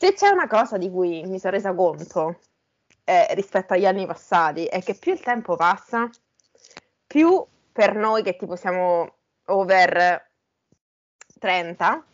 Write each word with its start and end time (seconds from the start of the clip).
Se 0.00 0.12
c'è 0.12 0.28
una 0.28 0.46
cosa 0.46 0.76
di 0.76 0.88
cui 0.88 1.24
mi 1.24 1.40
sono 1.40 1.54
resa 1.54 1.74
conto 1.74 2.38
eh, 3.02 3.34
rispetto 3.34 3.74
agli 3.74 3.84
anni 3.84 4.06
passati 4.06 4.64
è 4.66 4.80
che 4.80 4.94
più 4.94 5.12
il 5.12 5.20
tempo 5.20 5.56
passa, 5.56 6.08
più 7.04 7.44
per 7.72 7.96
noi 7.96 8.22
che 8.22 8.36
tipo 8.36 8.54
siamo 8.54 9.16
over 9.46 10.30
30, 11.40 12.04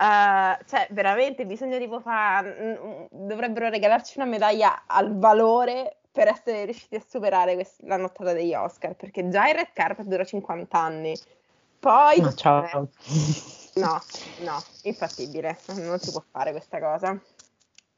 Uh, 0.00 0.56
cioè, 0.64 0.86
veramente 0.92 1.44
bisogna 1.44 1.76
tipo 1.76 2.00
fare. 2.00 2.78
Mm, 2.80 3.26
dovrebbero 3.26 3.68
regalarci 3.68 4.14
una 4.16 4.26
medaglia 4.26 4.84
al 4.86 5.18
valore 5.18 5.98
per 6.10 6.26
essere 6.26 6.64
riusciti 6.64 6.96
a 6.96 7.04
superare 7.06 7.52
quest- 7.52 7.82
la 7.82 7.98
nottata 7.98 8.32
degli 8.32 8.54
Oscar. 8.54 8.94
Perché 8.94 9.28
già 9.28 9.46
il 9.50 9.56
red 9.56 9.74
carpet 9.74 10.06
dura 10.06 10.24
50 10.24 10.78
anni. 10.78 11.14
Poi. 11.78 12.18
Ma 12.22 12.32
ciao. 12.32 12.64
Eh, 12.64 12.88
no, 13.74 14.02
no, 14.40 14.62
infattibile. 14.82 15.58
Non 15.74 15.98
si 15.98 16.10
può 16.10 16.22
fare 16.30 16.50
questa 16.50 16.78
cosa. 16.78 17.20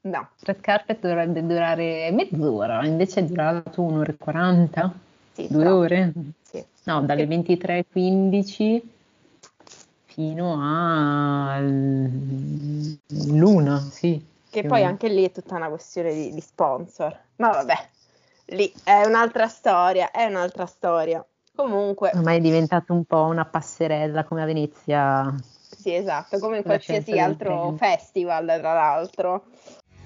No. 0.04 0.30
Red 0.40 0.60
carpet 0.60 1.00
dovrebbe 1.00 1.46
durare 1.46 2.10
mezz'ora, 2.10 2.84
invece 2.84 3.20
è 3.20 3.24
durato 3.24 3.82
un'ora 3.82 4.10
e 4.10 4.16
40? 4.16 4.92
Sì, 5.32 5.46
Due 5.48 5.62
però... 5.62 5.76
ore? 5.76 6.12
Sì. 6.42 6.64
No, 6.84 7.02
dalle 7.02 7.26
23.15 7.26 8.82
fino 10.06 10.56
a 10.60 11.58
luna, 13.30 13.78
sì. 13.78 14.22
Che 14.50 14.64
poi 14.64 14.84
anche 14.84 15.08
lì 15.08 15.24
è 15.24 15.30
tutta 15.30 15.54
una 15.54 15.68
questione 15.68 16.12
di, 16.12 16.34
di 16.34 16.40
sponsor. 16.40 17.16
Ma 17.36 17.50
vabbè, 17.50 17.88
lì 18.46 18.70
è 18.84 19.04
un'altra 19.06 19.46
storia, 19.48 20.10
è 20.10 20.24
un'altra 20.24 20.66
storia. 20.66 21.24
Comunque. 21.54 22.10
Ormai 22.12 22.38
è 22.38 22.40
diventato 22.40 22.92
un 22.92 23.04
po' 23.04 23.24
una 23.24 23.44
passerella 23.44 24.24
come 24.24 24.42
a 24.42 24.46
Venezia. 24.46 25.34
Sì, 25.82 25.92
esatto, 25.92 26.38
come 26.38 26.58
in 26.58 26.62
qualsiasi 26.62 27.18
altro 27.18 27.74
festival, 27.76 28.46
tra 28.46 28.72
l'altro. 28.72 29.46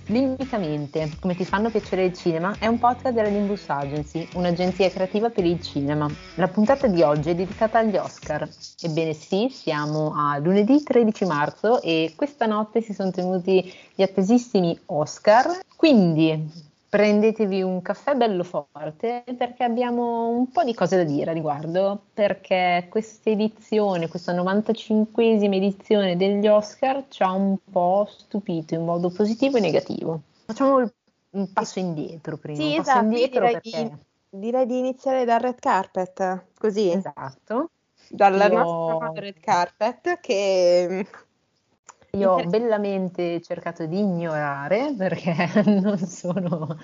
Limbicamente, 0.08 1.10
come 1.20 1.34
ti 1.34 1.44
fanno 1.44 1.68
piacere 1.68 2.04
il 2.04 2.14
cinema, 2.14 2.54
è 2.58 2.66
un 2.66 2.78
podcast 2.78 3.14
della 3.14 3.28
Nimbus 3.28 3.68
Agency, 3.68 4.26
un'agenzia 4.34 4.88
creativa 4.88 5.28
per 5.28 5.44
il 5.44 5.60
cinema. 5.60 6.08
La 6.36 6.48
puntata 6.48 6.86
di 6.86 7.02
oggi 7.02 7.30
è 7.30 7.34
dedicata 7.34 7.80
agli 7.80 7.96
Oscar. 7.96 8.48
Ebbene 8.80 9.12
sì, 9.12 9.48
siamo 9.50 10.14
a 10.16 10.38
lunedì 10.38 10.82
13 10.82 11.26
marzo 11.26 11.82
e 11.82 12.14
questa 12.16 12.46
notte 12.46 12.80
si 12.80 12.94
sono 12.94 13.10
tenuti 13.10 13.70
gli 13.94 14.02
attesissimi 14.02 14.78
Oscar. 14.86 15.58
Quindi 15.76 16.74
prendetevi 16.96 17.60
un 17.60 17.82
caffè 17.82 18.14
bello 18.14 18.42
forte 18.42 19.22
perché 19.36 19.64
abbiamo 19.64 20.28
un 20.28 20.50
po' 20.50 20.64
di 20.64 20.72
cose 20.72 20.96
da 20.96 21.04
dire 21.04 21.30
a 21.30 21.34
riguardo, 21.34 22.04
perché 22.14 22.86
questa 22.88 23.28
edizione, 23.28 24.08
questa 24.08 24.32
95esima 24.32 25.54
edizione 25.56 26.16
degli 26.16 26.46
Oscar 26.46 27.04
ci 27.08 27.22
ha 27.22 27.32
un 27.32 27.58
po' 27.70 28.08
stupito 28.10 28.72
in 28.72 28.86
modo 28.86 29.10
positivo 29.10 29.58
e 29.58 29.60
negativo. 29.60 30.20
Facciamo 30.46 30.90
un 31.32 31.52
passo 31.52 31.80
indietro 31.80 32.38
prima. 32.38 32.62
Sì, 32.62 32.78
esatto, 32.78 33.04
indietro 33.04 33.40
direi, 33.40 33.52
perché... 33.52 33.90
di, 34.30 34.38
direi 34.38 34.64
di 34.64 34.78
iniziare 34.78 35.26
dal 35.26 35.40
red 35.40 35.58
carpet, 35.58 36.44
così. 36.56 36.92
Esatto. 36.92 37.72
Dal 38.08 38.36
Io... 38.36 38.48
nostro 38.48 39.12
red 39.12 39.38
carpet 39.38 40.18
che 40.20 41.06
io 42.16 42.32
ho 42.32 42.44
bellamente 42.44 43.40
cercato 43.42 43.86
di 43.86 43.98
ignorare 43.98 44.94
perché 44.96 45.34
non 45.66 45.98
sono 45.98 46.78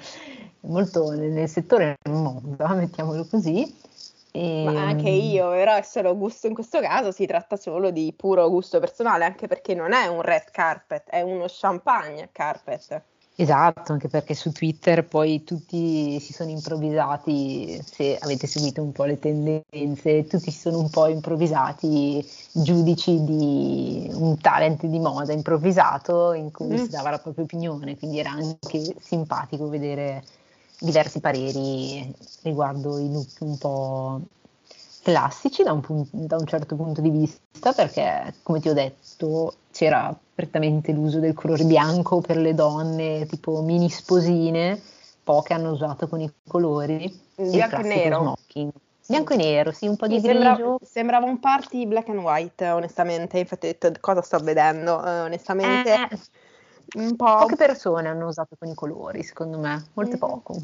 molto 0.61 1.11
nel 1.11 1.49
settore 1.49 1.97
moda, 2.09 2.75
mettiamolo 2.75 3.27
così. 3.27 3.91
E... 4.35 4.65
Ma 4.65 4.87
anche 4.87 5.11
io, 5.11 5.51
però 5.51 5.77
è 5.77 5.83
solo 5.83 6.17
gusto 6.17 6.47
in 6.47 6.55
questo 6.55 6.81
caso, 6.81 7.13
si 7.13 7.27
tratta 7.27 7.57
solo 7.57 7.91
di 7.91 8.15
puro 8.17 8.49
gusto 8.49 8.81
personale, 8.81 9.25
anche 9.25 9.47
perché 9.47 9.75
non 9.75 9.93
è 9.93 10.07
un 10.07 10.23
red 10.23 10.51
carpet, 10.51 11.09
è 11.09 11.21
uno 11.21 11.45
champagne 11.49 12.31
carpet. 12.33 13.03
Esatto, 13.35 13.93
anche 13.93 14.09
perché 14.09 14.35
su 14.35 14.53
Twitter 14.53 15.07
poi 15.07 15.43
tutti 15.43 16.21
si 16.21 16.33
sono 16.35 16.51
improvvisati, 16.51 17.83
se 17.83 18.19
avete 18.19 18.47
seguito 18.47 18.83
un 18.83 18.93
po' 18.93 19.05
le 19.05 19.19
tendenze, 19.19 20.27
tutti 20.27 20.51
si 20.51 20.59
sono 20.59 20.79
un 20.79 20.91
po' 20.91 21.07
improvvisati 21.07 22.25
giudici 22.53 23.25
di 23.25 24.11
un 24.13 24.39
talent 24.39 24.85
di 24.85 24.99
moda 24.99 25.33
improvvisato 25.33 26.35
in 26.35 26.51
cui 26.51 26.75
mm. 26.75 26.85
si 26.85 26.89
dava 26.91 27.09
la 27.11 27.19
propria 27.19 27.45
opinione, 27.45 27.97
quindi 27.97 28.19
era 28.19 28.31
anche 28.31 28.95
simpatico 29.01 29.69
vedere 29.69 30.23
diversi 30.79 31.21
pareri 31.21 32.15
riguardo 32.43 32.99
i 32.99 33.11
look 33.11 33.37
un 33.41 33.57
po' 33.57 34.21
classici 35.03 35.63
da 35.63 35.73
un, 35.73 35.81
punto, 35.81 36.11
da 36.13 36.37
un 36.37 36.47
certo 36.47 36.77
punto 36.77 37.01
di 37.01 37.11
vista, 37.11 37.73
perché 37.73 38.35
come 38.43 38.61
ti 38.61 38.69
ho 38.69 38.75
detto 38.75 39.55
c'era 39.73 40.17
prettamente 40.35 40.93
l'uso 40.93 41.19
del 41.19 41.35
colore 41.35 41.65
bianco 41.65 42.21
per 42.21 42.37
le 42.37 42.55
donne, 42.55 43.27
tipo 43.27 43.61
mini 43.63 43.91
sposine, 43.91 44.81
poche 45.25 45.55
hanno 45.55 45.73
usato 45.73 46.07
con 46.07 46.21
i 46.21 46.33
colori. 46.47 47.21
Bianco 47.35 47.77
e 47.77 47.83
nero. 47.83 48.19
Smoking. 48.21 48.71
Bianco 49.07 49.33
e 49.33 49.37
nero, 49.37 49.73
sì, 49.73 49.89
un 49.89 49.97
po' 49.97 50.07
di 50.07 50.21
sì, 50.21 50.29
grigio. 50.29 50.45
Sembra, 50.45 50.77
sembrava 50.83 51.27
un 51.27 51.41
party 51.41 51.87
black 51.87 52.09
and 52.09 52.21
white, 52.21 52.71
onestamente. 52.71 53.39
Infatti 53.39 53.67
ho 53.67 53.71
detto 53.71 53.93
cosa 54.01 54.23
sto 54.23 54.39
vedendo, 54.39 54.97
uh, 54.97 55.25
onestamente. 55.25 55.93
Eh, 55.93 56.19
un 57.01 57.17
po'... 57.17 57.37
Poche 57.39 57.57
persone 57.57 58.09
hanno 58.09 58.29
usato 58.29 58.55
con 58.59 58.69
i 58.69 58.75
colori, 58.75 59.23
secondo 59.23 59.59
me, 59.59 59.85
molte 59.95 60.17
mm. 60.17 60.19
poco 60.19 60.57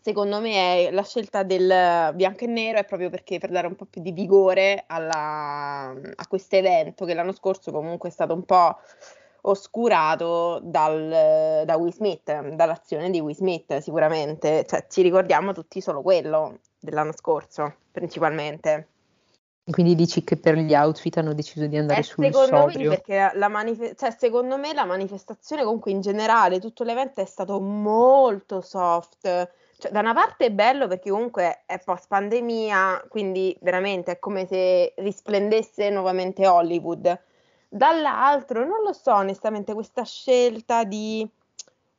secondo 0.00 0.40
me 0.40 0.86
è 0.86 0.90
la 0.90 1.02
scelta 1.02 1.42
del 1.42 2.14
bianco 2.14 2.44
e 2.44 2.46
nero 2.46 2.78
è 2.78 2.84
proprio 2.84 3.10
perché 3.10 3.38
per 3.38 3.50
dare 3.50 3.66
un 3.66 3.76
po' 3.76 3.86
più 3.86 4.00
di 4.00 4.12
vigore 4.12 4.84
alla, 4.86 5.90
a 5.90 6.26
questo 6.28 6.56
evento 6.56 7.04
che 7.04 7.14
l'anno 7.14 7.32
scorso 7.32 7.70
comunque 7.72 8.08
è 8.08 8.12
stato 8.12 8.34
un 8.34 8.44
po' 8.44 8.76
oscurato 9.42 10.60
dal, 10.62 11.62
da 11.64 11.76
Will 11.76 11.92
Smith, 11.92 12.50
dall'azione 12.54 13.10
di 13.10 13.20
Will 13.20 13.34
Smith 13.34 13.78
sicuramente, 13.78 14.64
cioè 14.68 14.86
ci 14.88 15.02
ricordiamo 15.02 15.52
tutti 15.52 15.80
solo 15.80 16.02
quello 16.02 16.58
dell'anno 16.78 17.12
scorso 17.12 17.74
principalmente. 17.90 18.88
Quindi 19.70 19.94
dici 19.94 20.24
che 20.24 20.36
per 20.36 20.56
gli 20.56 20.74
outfit 20.74 21.16
hanno 21.18 21.34
deciso 21.34 21.66
di 21.66 21.76
andare 21.76 22.00
eh, 22.00 22.02
sul 22.02 22.24
secondo 22.24 22.56
sobrio? 22.56 22.90
Me 22.90 22.96
perché 22.96 23.38
la 23.38 23.48
manif- 23.48 23.94
cioè, 23.94 24.10
secondo 24.10 24.56
me 24.56 24.72
la 24.72 24.84
manifestazione 24.84 25.62
comunque 25.62 25.90
in 25.90 26.00
generale, 26.00 26.58
tutto 26.58 26.82
l'evento 26.82 27.20
è 27.20 27.24
stato 27.24 27.60
molto 27.60 28.60
soft, 28.60 29.48
cioè, 29.80 29.90
da 29.90 30.00
una 30.00 30.14
parte 30.14 30.46
è 30.46 30.50
bello 30.50 30.86
perché 30.86 31.10
comunque 31.10 31.62
è 31.66 31.80
post 31.82 32.06
pandemia, 32.08 33.06
quindi 33.08 33.56
veramente 33.62 34.12
è 34.12 34.18
come 34.18 34.46
se 34.46 34.92
risplendesse 34.98 35.90
nuovamente 35.90 36.46
Hollywood. 36.46 37.20
Dall'altro, 37.68 38.66
non 38.66 38.82
lo 38.84 38.92
so, 38.92 39.14
onestamente, 39.14 39.72
questa 39.74 40.04
scelta 40.04 40.84
di 40.84 41.28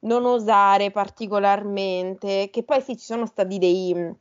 non 0.02 0.25
osare 0.25 0.91
particolarmente, 0.91 2.50
che 2.52 2.64
poi 2.64 2.81
sì, 2.81 2.97
ci 2.97 3.06
sono 3.06 3.25
stati 3.25 3.58
dei, 3.58 4.16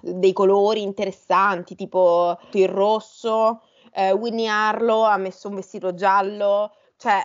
dei 0.00 0.32
colori 0.32 0.82
interessanti, 0.82 1.74
tipo 1.74 2.38
il 2.52 2.68
rosso, 2.68 3.62
eh, 3.92 4.12
Winnie 4.12 4.48
Arlo 4.48 5.02
ha 5.04 5.16
messo 5.16 5.48
un 5.48 5.56
vestito 5.56 5.94
giallo, 5.94 6.72
cioè 6.96 7.24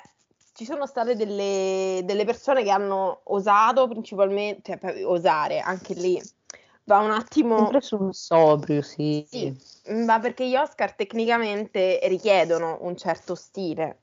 ci 0.61 0.67
sono 0.67 0.85
state 0.85 1.15
delle, 1.15 2.01
delle 2.03 2.23
persone 2.23 2.61
che 2.61 2.69
hanno 2.69 3.21
osato 3.23 3.87
principalmente, 3.87 4.77
cioè 4.79 5.03
osare 5.03 5.59
anche 5.59 5.95
lì, 5.95 6.21
va 6.83 6.99
un 6.99 7.09
attimo... 7.09 7.57
Sempre 7.57 7.81
sul 7.81 8.13
sobrio, 8.13 8.83
sì. 8.83 9.25
Sì, 9.27 9.51
ma 10.05 10.19
perché 10.19 10.47
gli 10.47 10.55
Oscar 10.55 10.93
tecnicamente 10.93 11.99
richiedono 12.03 12.77
un 12.81 12.95
certo 12.95 13.33
stile, 13.33 14.01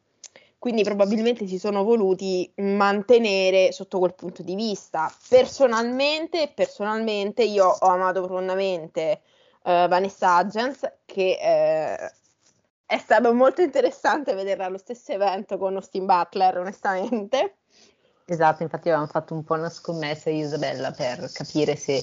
quindi 0.58 0.82
probabilmente 0.82 1.46
si 1.46 1.60
sono 1.60 1.84
voluti 1.84 2.50
mantenere 2.56 3.70
sotto 3.70 4.00
quel 4.00 4.14
punto 4.14 4.42
di 4.42 4.56
vista. 4.56 5.14
Personalmente, 5.28 6.50
personalmente 6.52 7.44
io 7.44 7.68
ho 7.68 7.86
amato 7.86 8.20
profondamente 8.22 9.20
uh, 9.62 9.86
Vanessa 9.86 10.40
Hudgens 10.40 10.92
che 11.04 11.38
uh, 11.40 12.16
è 12.88 12.96
stato 12.96 13.34
molto 13.34 13.60
interessante 13.60 14.32
vederla 14.32 14.64
allo 14.64 14.78
stesso 14.78 15.12
evento 15.12 15.58
con 15.58 15.74
Austin 15.74 16.06
Butler, 16.06 16.56
onestamente. 16.56 17.56
Esatto, 18.24 18.62
infatti 18.62 18.88
avevamo 18.88 19.10
fatto 19.10 19.34
un 19.34 19.44
po' 19.44 19.54
una 19.54 19.68
scommessa 19.68 20.30
e 20.30 20.38
Isabella 20.38 20.90
per 20.92 21.30
capire 21.30 21.76
se 21.76 22.02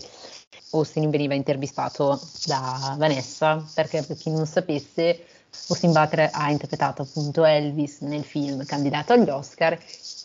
Austin 0.74 1.10
veniva 1.10 1.34
intervistato 1.34 2.20
da 2.46 2.94
Vanessa, 3.00 3.66
perché 3.74 4.04
per 4.04 4.16
chi 4.16 4.30
non 4.30 4.46
sapesse, 4.46 5.26
Austin 5.70 5.92
Butler 5.92 6.30
ha 6.32 6.52
interpretato 6.52 7.02
appunto 7.02 7.46
Elvis 7.46 8.02
nel 8.02 8.24
film 8.24 8.64
candidato 8.66 9.14
agli 9.14 9.30
Oscar 9.30 9.76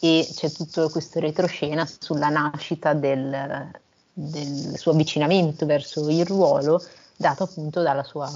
e 0.01 0.29
c'è 0.31 0.51
tutto 0.51 0.91
questo 0.91 1.21
retroscena 1.21 1.89
sulla 1.99 2.29
nascita 2.29 2.93
del, 2.93 3.71
del 4.13 4.77
suo 4.77 4.93
avvicinamento 4.93 5.65
verso 5.65 6.07
il 6.11 6.27
ruolo 6.27 6.85
dato 7.17 7.45
appunto 7.45 7.81
dalla 7.81 8.05
sua 8.05 8.31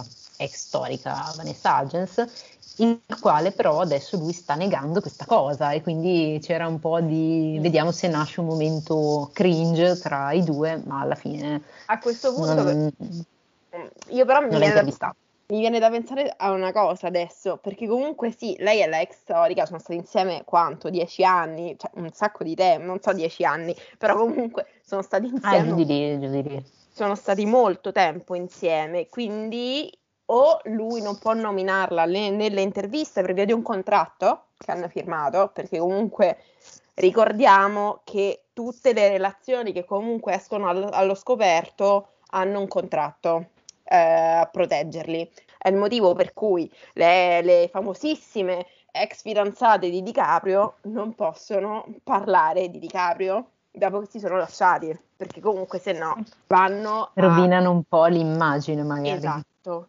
ex 0.45 0.67
storica 0.67 1.33
Vanessa 1.37 1.81
Hudgens, 1.81 2.53
il 2.79 3.01
quale 3.21 3.53
però 3.53 3.81
adesso 3.81 4.17
lui 4.17 4.33
sta 4.33 4.55
negando 4.55 5.01
questa 5.01 5.25
cosa 5.27 5.71
e 5.71 5.83
quindi 5.83 6.39
c'era 6.43 6.67
un 6.67 6.81
po' 6.81 7.01
di 7.01 7.59
vediamo 7.61 7.93
se 7.93 8.09
nasce 8.09 8.41
un 8.41 8.47
momento 8.47 9.31
cringe 9.33 9.99
tra 9.99 10.33
i 10.33 10.43
due, 10.43 10.83
ma 10.85 11.01
alla 11.01 11.15
fine 11.15 11.63
a 11.87 11.99
questo 11.99 12.33
punto 12.33 12.63
non, 12.63 12.93
io 14.09 14.25
però 14.25 14.41
mi 14.41 14.57
l'ho 14.57 14.65
intervistato. 14.65 15.17
mi 15.47 15.59
viene 15.59 15.79
da 15.79 15.91
pensare 15.91 16.33
a 16.37 16.51
una 16.51 16.73
cosa 16.73 17.07
adesso, 17.07 17.59
perché 17.59 17.87
comunque 17.87 18.31
sì, 18.31 18.57
lei 18.59 18.83
e 18.83 18.87
la 18.87 19.01
ex 19.01 19.19
storica 19.21 19.67
sono 19.67 19.79
stati 19.79 19.99
insieme 19.99 20.43
quanto? 20.45 20.91
Dieci 20.91 21.25
anni, 21.25 21.77
cioè 21.79 21.91
un 21.95 22.11
sacco 22.13 22.45
di 22.45 22.55
tempo, 22.55 22.87
non 22.87 23.01
so 23.01 23.13
dieci 23.13 23.45
anni, 23.45 23.75
però 23.99 24.17
comunque 24.17 24.67
sono 24.85 25.03
stati 25.03 25.27
insieme. 25.27 25.57
Ah, 25.57 25.65
giù 25.67 25.75
di 25.75 25.85
lì, 25.85 26.21
giù 26.21 26.31
di 26.31 26.43
lì. 26.43 26.65
Sono 26.93 27.15
stati 27.17 27.45
molto 27.45 27.91
tempo 27.91 28.35
insieme, 28.35 29.09
quindi 29.09 29.93
o 30.27 30.61
lui 30.65 31.03
non 31.03 31.19
può 31.19 31.35
nominarla 31.35 32.05
le, 32.05 32.31
nelle 32.31 32.63
interviste 32.63 33.23
per 33.23 33.35
via 33.35 33.45
di 33.45 33.53
un 33.53 33.63
contratto 33.63 34.47
che 34.57 34.71
hanno 34.71 34.89
firmato, 34.89 35.51
perché 35.53 35.79
comunque 35.79 36.39
ricordiamo 36.95 38.01
che 38.05 38.45
tutte 38.53 38.93
le 38.93 39.09
relazioni 39.09 39.73
che 39.73 39.85
comunque 39.85 40.35
escono 40.35 40.69
allo, 40.69 40.89
allo 40.91 41.15
scoperto 41.15 42.09
hanno 42.31 42.61
un 42.61 42.69
contratto 42.69 43.49
eh, 43.85 43.97
a 43.97 44.49
proteggerli. 44.51 45.31
È 45.59 45.69
il 45.69 45.77
motivo 45.77 46.15
per 46.15 46.33
cui 46.33 46.71
le, 46.95 47.43
le 47.43 47.69
famosissime 47.71 48.67
ex 48.91 49.23
fidanzate 49.23 49.91
di 49.91 50.03
DiCaprio 50.03 50.77
non 50.83 51.15
possono 51.15 51.85
parlare 52.05 52.71
di 52.71 52.79
DiCaprio 52.79 53.47
dopo 53.71 54.01
che 54.01 54.07
si 54.09 54.19
sono 54.21 54.37
lasciati, 54.37 54.97
perché 55.17 55.41
comunque 55.41 55.81
se 55.81 55.93
no 55.93 56.23
vanno... 56.47 57.11
Rovinano 57.15 57.69
a... 57.69 57.73
un 57.73 57.83
po' 57.83 58.07
l'immagine 58.07 58.85
magari. 58.85 59.11
Esatto, 59.11 59.47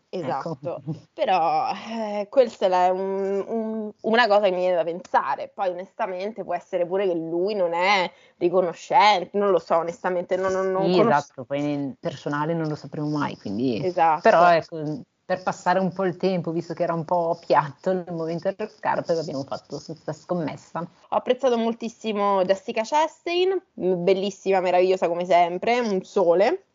esatto. 0.10 0.58
Ecco. 0.62 0.82
Però 1.14 1.70
eh, 1.72 2.28
questa 2.30 2.68
è 2.68 2.90
un, 2.90 3.44
un, 3.48 3.92
una 4.02 4.28
cosa 4.28 4.42
che 4.46 4.52
mi 4.52 4.60
viene 4.60 4.76
da 4.76 4.84
pensare. 4.84 5.52
Poi 5.54 5.70
onestamente 5.70 6.44
può 6.44 6.56
essere 6.56 6.86
pure 6.86 7.08
che 7.08 7.16
lui 7.16 7.54
non 7.54 7.74
è 7.74 8.10
riconoscente, 8.38 9.38
non 9.38 9.52
lo 9.52 9.60
so 9.60 9.78
onestamente. 9.78 10.36
Non, 10.38 10.52
non, 10.52 10.72
non 10.72 10.86
sì, 10.86 10.98
conosco... 10.98 11.10
esatto, 11.10 11.44
poi 11.46 11.62
nel 11.62 11.96
personale 12.00 12.54
non 12.54 12.68
lo 12.68 12.76
sapremo 12.76 13.10
mai, 13.10 13.38
quindi... 13.38 13.84
Esatto. 13.84 14.22
Però 14.22 14.50
ecco, 14.52 15.04
per 15.26 15.42
passare 15.42 15.80
un 15.80 15.92
po' 15.92 16.06
il 16.06 16.18
tempo, 16.18 16.52
visto 16.52 16.74
che 16.76 16.84
era 16.84 16.94
un 16.94 17.04
po' 17.04 17.40
piatto 17.44 17.90
il 17.90 18.06
momento 18.12 18.54
del 18.56 18.72
carpet, 18.80 19.18
abbiamo 19.18 19.44
fatto 19.44 19.82
questa 19.84 20.14
scommessa. 20.14 20.80
Ho 20.80 21.16
apprezzato 21.16 21.58
moltissimo 21.58 22.44
Jessica 22.44 22.84
Chastain, 22.84 23.60
bellissima, 23.74 24.60
meravigliosa 24.60 25.08
come 25.08 25.26
sempre, 25.26 25.80
un 25.80 26.04
sole. 26.04 26.66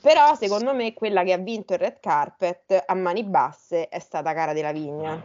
Però 0.00 0.34
secondo 0.34 0.74
me 0.74 0.94
quella 0.94 1.22
che 1.22 1.32
ha 1.32 1.38
vinto 1.38 1.74
il 1.74 1.78
red 1.78 2.00
carpet 2.00 2.82
a 2.86 2.94
mani 2.94 3.24
basse 3.24 3.88
è 3.88 3.98
stata 3.98 4.32
Cara 4.32 4.52
della 4.52 4.72
Vigna. 4.72 5.22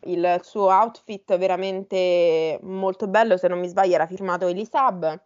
Il 0.00 0.40
suo 0.42 0.68
outfit 0.68 1.36
veramente 1.38 2.58
molto 2.62 3.08
bello, 3.08 3.36
se 3.36 3.48
non 3.48 3.58
mi 3.58 3.68
sbaglio 3.68 3.94
era 3.94 4.06
firmato 4.06 4.46
Elisab. 4.46 5.20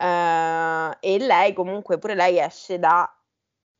Uh, 0.00 0.96
e 0.98 1.18
lei 1.18 1.52
comunque 1.52 1.98
pure 1.98 2.14
lei 2.14 2.38
esce 2.38 2.78
da 2.78 3.06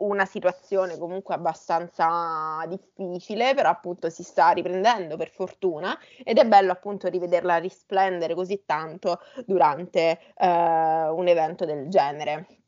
una 0.00 0.24
situazione 0.24 0.98
comunque 0.98 1.34
abbastanza 1.34 2.64
difficile, 2.68 3.54
però 3.54 3.70
appunto 3.70 4.10
si 4.10 4.22
sta 4.22 4.50
riprendendo 4.50 5.16
per 5.16 5.30
fortuna 5.30 5.98
ed 6.22 6.38
è 6.38 6.46
bello 6.46 6.72
appunto 6.72 7.08
rivederla 7.08 7.56
risplendere 7.56 8.34
così 8.34 8.64
tanto 8.64 9.20
durante 9.46 10.18
uh, 10.36 10.44
un 10.44 11.24
evento 11.26 11.64
del 11.64 11.88
genere. 11.88 12.59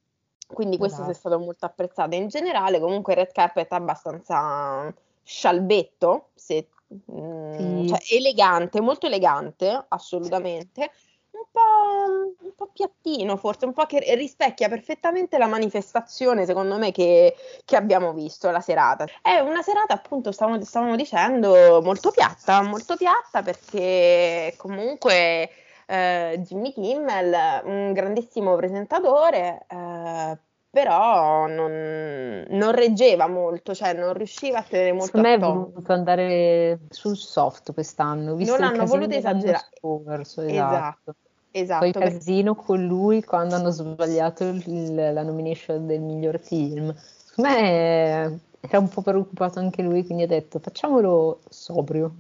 Quindi 0.53 0.79
questo 0.79 0.99
esatto. 0.99 1.13
è 1.13 1.15
stato 1.15 1.39
molto 1.39 1.67
apprezzato. 1.67 2.15
In 2.15 2.29
generale 2.29 2.81
comunque 2.81 3.13
il 3.13 3.21
red 3.21 3.33
carpet 3.33 3.69
è 3.69 3.75
abbastanza 3.75 4.93
scialbetto, 5.23 6.29
se, 6.35 6.69
mm, 7.11 7.83
sì. 7.83 7.89
cioè 7.89 7.99
elegante, 8.11 8.81
molto 8.81 9.07
elegante, 9.07 9.85
assolutamente 9.89 10.91
un 11.33 11.47
po', 11.51 12.45
un 12.45 12.55
po', 12.55 12.71
piattino, 12.73 13.37
forse 13.37 13.65
un 13.65 13.73
po' 13.73 13.87
che 13.87 14.15
rispecchia 14.15 14.69
perfettamente 14.69 15.39
la 15.39 15.47
manifestazione, 15.47 16.45
secondo 16.45 16.77
me, 16.77 16.93
che, 16.93 17.35
che 17.65 17.77
abbiamo 17.77 18.13
visto 18.13 18.51
la 18.51 18.61
serata. 18.61 19.07
È 19.21 19.39
una 19.39 19.63
serata, 19.63 19.95
appunto, 19.95 20.31
stavamo, 20.31 20.63
stavamo 20.63 20.97
dicendo, 20.97 21.81
molto 21.83 22.11
piatta, 22.11 22.63
molto 22.63 22.97
piatta 22.97 23.43
perché 23.43 24.55
comunque 24.57 25.51
eh, 25.87 26.41
Jimmy 26.45 26.73
Kimmel, 26.73 27.63
un 27.65 27.93
grandissimo 27.93 28.57
presentatore, 28.57 29.67
eh, 29.69 30.39
però 30.71 31.47
non, 31.47 32.47
non, 32.49 32.73
reggeva 32.73 33.27
molto, 33.27 33.75
cioè 33.75 33.93
non 33.93 34.15
riusciva 34.15 34.59
a 34.59 34.63
tenere 34.63 34.93
molto 34.93 35.19
Secondo 35.19 35.29
me 35.29 35.35
è 35.35 35.39
voluto 35.39 35.93
andare 35.93 36.79
sul 36.89 37.17
soft 37.17 37.73
quest'anno, 37.75 38.35
visto 38.35 38.57
non 38.57 38.67
hanno 38.67 38.87
voluto 38.87 39.15
esagerare. 39.15 39.67
Scorso, 39.79 40.41
esatto. 40.43 40.75
esatto. 40.75 41.15
Esatto. 41.55 41.91
Poi 41.91 41.93
casino 41.93 42.55
con 42.55 42.87
lui 42.87 43.23
quando 43.23 43.57
hanno 43.57 43.71
sbagliato 43.71 44.45
il, 44.45 44.95
la 44.95 45.23
nomination 45.23 45.87
del 45.87 46.01
miglior 46.01 46.39
film. 46.39 46.95
Secondo 46.97 47.51
me 47.51 48.41
era 48.61 48.79
un 48.79 48.89
po' 48.89 49.03
preoccupato 49.03 49.59
anche 49.59 49.83
lui, 49.83 50.05
quindi 50.05 50.23
ha 50.23 50.27
detto 50.27 50.59
facciamolo 50.59 51.41
sobrio. 51.49 52.15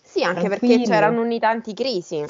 Sì, 0.00 0.22
anche 0.22 0.44
Tranquillo. 0.44 0.76
perché 0.76 0.90
c'erano 0.90 1.20
unità 1.20 1.50
anticrisi. 1.50 2.24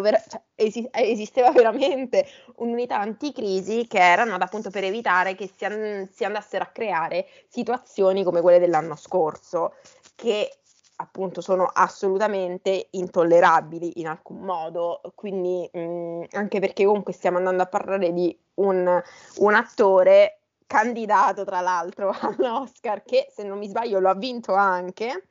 Ver- 0.00 0.24
cioè, 0.28 0.40
esi- 0.54 0.88
esisteva 0.92 1.50
veramente 1.52 2.26
un'unità 2.56 2.98
anticrisi 2.98 3.86
che 3.86 3.98
erano 3.98 4.34
appunto 4.36 4.70
per 4.70 4.84
evitare 4.84 5.34
che 5.34 5.50
si, 5.54 5.64
an- 5.64 6.08
si 6.12 6.24
andassero 6.24 6.64
a 6.64 6.68
creare 6.68 7.26
situazioni 7.48 8.24
come 8.24 8.40
quelle 8.40 8.58
dell'anno 8.58 8.96
scorso, 8.96 9.74
che 10.14 10.50
appunto 10.96 11.40
sono 11.40 11.70
assolutamente 11.72 12.88
intollerabili 12.90 14.00
in 14.00 14.08
alcun 14.08 14.40
modo, 14.40 15.00
quindi 15.14 15.68
mh, 15.72 15.78
mm, 15.78 16.22
anche 16.32 16.60
perché 16.60 16.84
comunque 16.84 17.12
stiamo 17.12 17.36
andando 17.38 17.62
a 17.62 17.66
parlare 17.66 18.12
di 18.12 18.36
un, 18.54 19.02
un 19.36 19.54
attore 19.54 20.40
candidato 20.66 21.44
tra 21.44 21.60
l'altro 21.60 22.12
all'Oscar 22.20 23.02
che 23.04 23.28
se 23.30 23.44
non 23.44 23.58
mi 23.58 23.68
sbaglio 23.68 24.00
lo 24.00 24.08
ha 24.08 24.14
vinto 24.14 24.54
anche, 24.54 25.28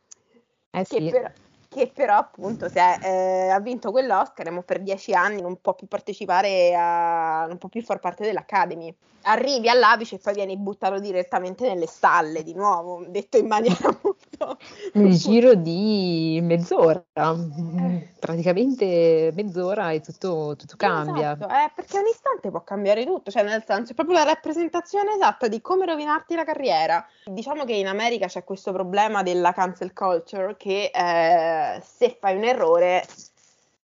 eh 0.71 0.85
sì. 0.85 0.97
che, 0.97 1.09
per, 1.09 1.33
che 1.75 1.91
però 1.93 2.15
appunto 2.15 2.69
se 2.69 2.79
eh, 3.01 3.49
ha 3.49 3.59
vinto 3.59 3.91
quell'Oscar 3.91 4.47
e 4.47 4.63
per 4.63 4.81
dieci 4.81 5.13
anni 5.13 5.41
non 5.41 5.59
può 5.59 5.75
più 5.75 5.87
partecipare, 5.87 6.73
a, 6.73 7.45
non 7.47 7.57
può 7.57 7.67
più 7.67 7.81
far 7.83 7.99
parte 7.99 8.23
dell'Academy. 8.23 8.95
Arrivi 9.27 9.67
all'apice 9.67 10.15
e 10.15 10.19
poi 10.19 10.35
vieni 10.35 10.55
buttato 10.55 10.99
direttamente 10.99 11.67
nelle 11.67 11.87
stalle 11.87 12.43
di 12.43 12.53
nuovo, 12.53 13.03
detto 13.07 13.37
in 13.37 13.47
maniera 13.47 13.89
molto... 14.03 14.57
Nel 14.93 15.13
giro 15.17 15.55
di 15.55 16.39
mezz'ora, 16.43 17.03
eh. 17.11 18.13
praticamente 18.19 19.31
mezz'ora 19.33 19.89
e 19.89 19.99
tutto, 19.99 20.55
tutto 20.55 20.75
cambia. 20.77 21.33
Esatto, 21.33 21.51
eh, 21.51 21.71
perché 21.73 21.97
un 21.97 22.05
istante 22.05 22.51
può 22.51 22.63
cambiare 22.63 23.03
tutto, 23.03 23.31
cioè 23.31 23.43
nel 23.43 23.63
senso 23.65 23.93
è 23.93 23.95
proprio 23.95 24.17
la 24.17 24.25
rappresentazione 24.25 25.15
esatta 25.15 25.47
di 25.47 25.59
come 25.59 25.87
rovinarti 25.87 26.35
la 26.35 26.45
carriera. 26.45 27.03
Diciamo 27.25 27.65
che 27.65 27.73
in 27.73 27.87
America 27.87 28.27
c'è 28.27 28.43
questo 28.43 28.71
problema 28.71 29.23
della 29.23 29.51
cancel 29.51 29.91
culture 29.91 30.55
che... 30.55 30.91
Eh, 30.93 31.64
se 31.83 32.17
fai 32.19 32.35
un 32.35 32.43
errore 32.43 33.05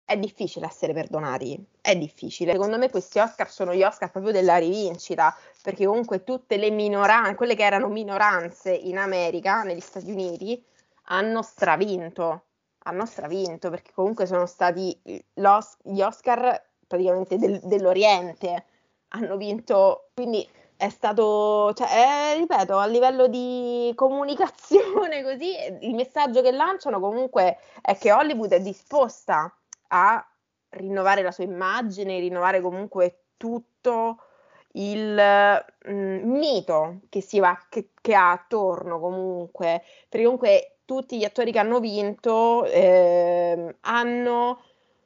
è 0.04 0.16
difficile 0.16 0.66
essere 0.66 0.92
perdonati, 0.92 1.64
è 1.80 1.96
difficile. 1.96 2.52
Secondo 2.52 2.76
me 2.76 2.90
questi 2.90 3.18
Oscar 3.18 3.50
sono 3.50 3.74
gli 3.74 3.82
Oscar 3.82 4.10
proprio 4.10 4.32
della 4.32 4.56
rivincita, 4.56 5.34
perché 5.62 5.86
comunque 5.86 6.22
tutte 6.24 6.56
le 6.56 6.70
minoranze, 6.70 7.34
quelle 7.34 7.54
che 7.54 7.64
erano 7.64 7.88
minoranze 7.88 8.72
in 8.72 8.98
America, 8.98 9.62
negli 9.62 9.80
Stati 9.80 10.10
Uniti, 10.10 10.62
hanno 11.04 11.42
stravinto, 11.42 12.44
hanno 12.84 13.06
stravinto, 13.06 13.70
perché 13.70 13.92
comunque 13.94 14.26
sono 14.26 14.46
stati 14.46 15.00
gli 15.02 16.00
Oscar 16.00 16.62
praticamente 16.86 17.38
del, 17.38 17.60
dell'Oriente, 17.62 18.64
hanno 19.08 19.36
vinto, 19.36 20.10
quindi 20.14 20.46
è 20.82 20.88
stato, 20.88 21.72
cioè, 21.74 21.86
eh, 22.34 22.38
ripeto, 22.38 22.76
a 22.76 22.86
livello 22.86 23.28
di 23.28 23.92
comunicazione 23.94 25.22
così, 25.22 25.54
il 25.82 25.94
messaggio 25.94 26.42
che 26.42 26.50
lanciano 26.50 26.98
comunque 26.98 27.58
è 27.80 27.96
che 27.96 28.10
Hollywood 28.10 28.50
è 28.50 28.60
disposta 28.60 29.56
a 29.88 30.26
rinnovare 30.70 31.22
la 31.22 31.30
sua 31.30 31.44
immagine, 31.44 32.18
rinnovare 32.18 32.60
comunque 32.60 33.26
tutto 33.36 34.24
il 34.72 35.64
mm, 35.88 36.28
mito 36.28 37.02
che, 37.08 37.20
si 37.20 37.38
va, 37.38 37.56
che, 37.68 37.90
che, 38.00 38.14
ha 38.16 38.32
attorno 38.32 38.98
comunque, 38.98 39.84
perché 40.08 40.24
comunque 40.24 40.78
tutti 40.84 41.16
gli 41.16 41.24
attori 41.24 41.52
che 41.52 41.60
hanno 41.60 41.78
vinto 41.78 42.64
eh, 42.64 43.76
hanno 43.82 44.60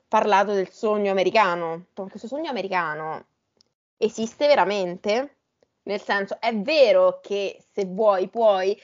parlato 0.08 0.54
del 0.54 0.70
sogno 0.70 1.10
americano, 1.10 1.88
questo 1.92 2.28
sogno 2.28 2.48
americano 2.48 3.26
esiste 3.98 4.46
veramente? 4.46 5.35
Nel 5.86 6.00
senso, 6.00 6.36
è 6.40 6.54
vero 6.54 7.20
che 7.22 7.62
se 7.72 7.84
vuoi 7.84 8.28
puoi, 8.28 8.76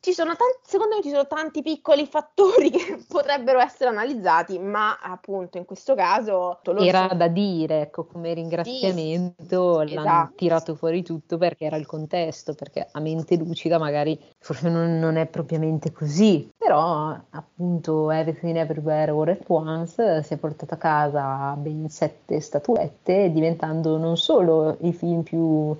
ci 0.00 0.12
sono 0.12 0.36
tanti, 0.36 0.60
secondo 0.62 0.96
me 0.96 1.02
ci 1.02 1.10
sono 1.10 1.26
tanti 1.26 1.62
piccoli 1.62 2.06
fattori 2.06 2.70
che 2.70 3.02
potrebbero 3.08 3.58
essere 3.60 3.90
analizzati, 3.90 4.58
ma 4.58 4.98
appunto 5.00 5.58
in 5.58 5.64
questo 5.64 5.94
caso 5.94 6.60
era 6.78 7.08
so. 7.08 7.14
da 7.14 7.28
dire, 7.28 7.80
ecco, 7.80 8.04
come 8.04 8.32
ringraziamento 8.34 9.86
sì, 9.86 9.94
l'hanno 9.94 10.06
esatto. 10.06 10.32
tirato 10.36 10.74
fuori 10.74 11.02
tutto 11.02 11.36
perché 11.36 11.64
era 11.64 11.76
il 11.76 11.86
contesto, 11.86 12.54
perché 12.54 12.86
a 12.90 13.00
mente 13.00 13.36
lucida 13.36 13.78
magari 13.78 14.18
forse 14.38 14.68
non, 14.68 14.98
non 14.98 15.16
è 15.16 15.26
propriamente 15.26 15.92
così, 15.92 16.48
però 16.56 17.18
appunto 17.30 18.10
Everything 18.10 18.56
Everywhere 18.56 19.10
All 19.10 19.28
at 19.28 19.44
Once 19.46 20.22
si 20.22 20.34
è 20.34 20.36
portato 20.36 20.74
a 20.74 20.78
casa 20.78 21.54
ben 21.56 21.88
sette 21.88 22.40
statuette, 22.40 23.32
diventando 23.32 23.96
non 23.96 24.16
solo 24.16 24.76
il 24.80 24.94
film 24.94 25.22
più 25.22 25.76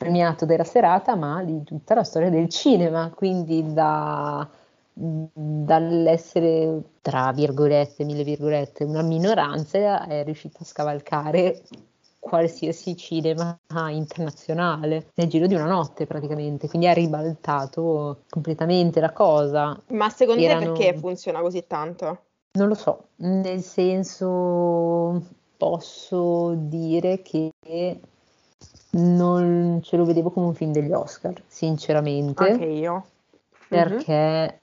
premiato 0.00 0.46
della 0.46 0.64
serata, 0.64 1.14
ma 1.14 1.44
di 1.44 1.62
tutta 1.62 1.94
la 1.94 2.04
storia 2.04 2.30
del 2.30 2.48
cinema, 2.48 3.12
quindi 3.14 3.74
da, 3.74 4.48
dall'essere, 4.94 6.82
tra 7.02 7.32
virgolette, 7.32 8.04
mille 8.04 8.24
virgolette, 8.24 8.84
una 8.84 9.02
minoranza, 9.02 10.06
è 10.06 10.24
riuscito 10.24 10.60
a 10.62 10.64
scavalcare 10.64 11.60
qualsiasi 12.18 12.96
cinema 12.96 13.58
internazionale 13.90 15.10
nel 15.16 15.28
giro 15.28 15.46
di 15.46 15.54
una 15.54 15.66
notte 15.66 16.06
praticamente, 16.06 16.66
quindi 16.66 16.88
ha 16.88 16.94
ribaltato 16.94 18.22
completamente 18.30 19.00
la 19.00 19.12
cosa. 19.12 19.78
Ma 19.88 20.08
secondo 20.08 20.40
Erano... 20.40 20.60
te 20.60 20.66
perché 20.66 20.98
funziona 20.98 21.42
così 21.42 21.66
tanto? 21.66 22.22
Non 22.52 22.68
lo 22.68 22.74
so, 22.74 23.08
nel 23.16 23.60
senso 23.60 25.22
posso 25.58 26.54
dire 26.56 27.20
che 27.20 27.50
non 28.92 29.80
ce 29.82 29.96
lo 29.96 30.04
vedevo 30.04 30.30
come 30.30 30.46
un 30.46 30.54
film 30.54 30.72
degli 30.72 30.92
Oscar, 30.92 31.40
sinceramente. 31.46 32.50
Anche 32.50 32.64
io. 32.64 33.06
Perché 33.68 34.60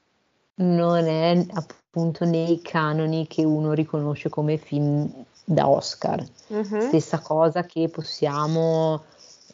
mm-hmm. 0.62 0.76
non 0.76 1.08
è 1.08 1.46
appunto 1.54 2.26
nei 2.26 2.62
canoni 2.62 3.28
che 3.28 3.46
uno 3.46 3.74
riconosce 3.74 4.30
come 4.30 4.58
film 4.58 5.10
da 5.46 5.68
Oscar. 5.68 6.24
Mm-hmm. 6.52 6.80
Stessa 6.88 7.20
cosa 7.20 7.64
che 7.64 7.88
possiamo 7.90 9.04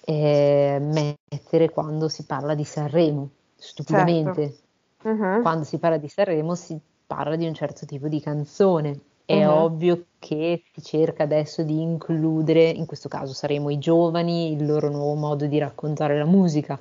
eh, 0.06 0.80
mettere 0.82 1.70
quando 1.70 2.10
si 2.10 2.26
parla 2.26 2.56
di 2.56 2.64
Sanremo, 2.64 3.30
stupidamente. 3.56 4.42
Certo. 4.42 4.62
Mm-hmm. 5.10 5.42
Quando 5.42 5.64
si 5.66 5.78
parla 5.78 5.98
di 5.98 6.08
Sanremo 6.08 6.56
si 6.56 6.80
parla 7.06 7.36
di 7.36 7.46
un 7.46 7.54
certo 7.54 7.86
tipo 7.86 8.08
di 8.08 8.20
canzone. 8.20 9.00
È 9.26 9.46
uh-huh. 9.46 9.64
ovvio 9.64 10.06
che 10.20 10.64
si 10.74 10.82
cerca 10.82 11.24
adesso 11.24 11.64
di 11.64 11.82
includere, 11.82 12.70
in 12.70 12.86
questo 12.86 13.08
caso 13.08 13.34
saremo 13.34 13.70
i 13.70 13.78
giovani, 13.78 14.52
il 14.52 14.66
loro 14.66 14.90
nuovo 14.90 15.14
modo 15.14 15.46
di 15.46 15.58
raccontare 15.58 16.18
la 16.18 16.26
musica, 16.26 16.80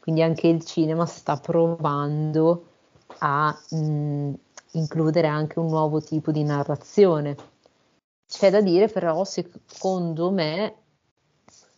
quindi 0.00 0.22
anche 0.22 0.48
il 0.48 0.64
cinema 0.64 1.06
sta 1.06 1.38
provando 1.38 2.64
a 3.18 3.58
mh, 3.70 4.32
includere 4.72 5.26
anche 5.26 5.58
un 5.58 5.66
nuovo 5.68 6.00
tipo 6.00 6.30
di 6.30 6.42
narrazione. 6.44 7.36
C'è 8.26 8.50
da 8.50 8.60
dire 8.60 8.88
però, 8.88 9.24
secondo 9.24 10.30
me, 10.30 10.74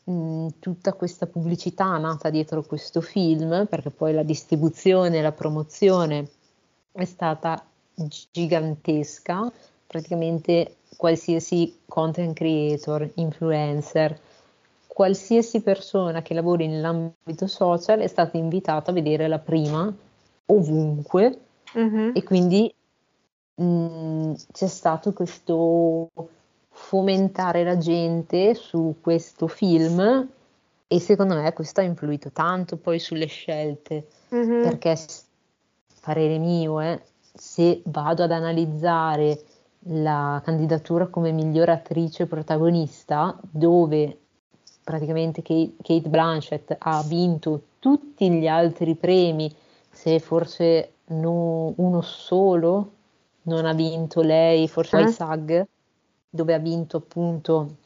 mh, 0.05 0.47
tutta 0.59 0.93
questa 0.95 1.27
pubblicità 1.27 1.97
nata 1.99 2.31
dietro 2.31 2.65
questo 2.65 3.01
film, 3.01 3.67
perché 3.69 3.91
poi 3.91 4.13
la 4.13 4.25
distribuzione 4.25 5.19
e 5.19 5.23
la 5.23 5.33
promozione 5.33 6.29
è 6.91 7.05
stata 7.05 7.65
gigantesca, 7.95 9.53
praticamente 9.91 10.77
qualsiasi 10.97 11.81
content 11.89 12.37
creator, 12.37 13.11
influencer, 13.15 14.17
qualsiasi 14.87 15.63
persona 15.63 16.23
che 16.23 16.33
lavori 16.33 16.69
nell'ambito 16.69 17.49
social 17.49 17.99
è 17.99 18.07
stata 18.07 18.37
invitata 18.37 18.93
a 18.93 18.95
vedere 18.95 19.27
la 19.27 19.41
prima 19.41 19.93
ovunque 20.47 21.39
mm-hmm. 21.77 22.11
e 22.15 22.23
quindi 22.23 22.73
mh, 23.57 23.65
mm, 23.65 24.33
c'è 24.53 24.69
stato 24.69 25.13
questo 25.13 26.09
fomentare 26.69 27.65
la 27.65 27.77
gente 27.77 28.55
su 28.55 28.97
questo 29.01 29.49
film 29.49 30.29
e 30.87 31.01
secondo 31.01 31.35
me 31.35 31.53
questo 31.53 31.81
ha 31.81 31.85
influito 31.85 32.31
tanto 32.31 32.77
poi 32.77 33.01
sulle 33.01 33.27
scelte 33.27 34.07
mm-hmm. 34.33 34.63
perché 34.63 34.97
parere 36.01 36.39
mio 36.39 36.81
eh, 36.81 37.03
se 37.35 37.83
vado 37.87 38.23
ad 38.23 38.31
analizzare 38.31 39.43
la 39.85 40.41
candidatura 40.45 41.07
come 41.07 41.33
miglior 41.33 41.69
attrice 41.69 42.27
protagonista, 42.27 43.39
dove 43.41 44.19
praticamente 44.83 45.43
Kate 45.43 46.09
Blanchett 46.09 46.77
ha 46.79 47.03
vinto 47.03 47.63
tutti 47.79 48.31
gli 48.31 48.47
altri 48.47 48.95
premi, 48.95 49.53
se 49.91 50.19
forse 50.19 50.93
no, 51.07 51.73
uno 51.77 52.01
solo 52.03 52.93
non 53.43 53.65
ha 53.65 53.73
vinto 53.73 54.21
lei, 54.21 54.69
forse 54.69 54.99
eh? 54.99 55.03
ai 55.03 55.13
SAG, 55.13 55.67
dove 56.29 56.55
ha 56.55 56.59
vinto 56.59 56.99
appunto 56.99 57.77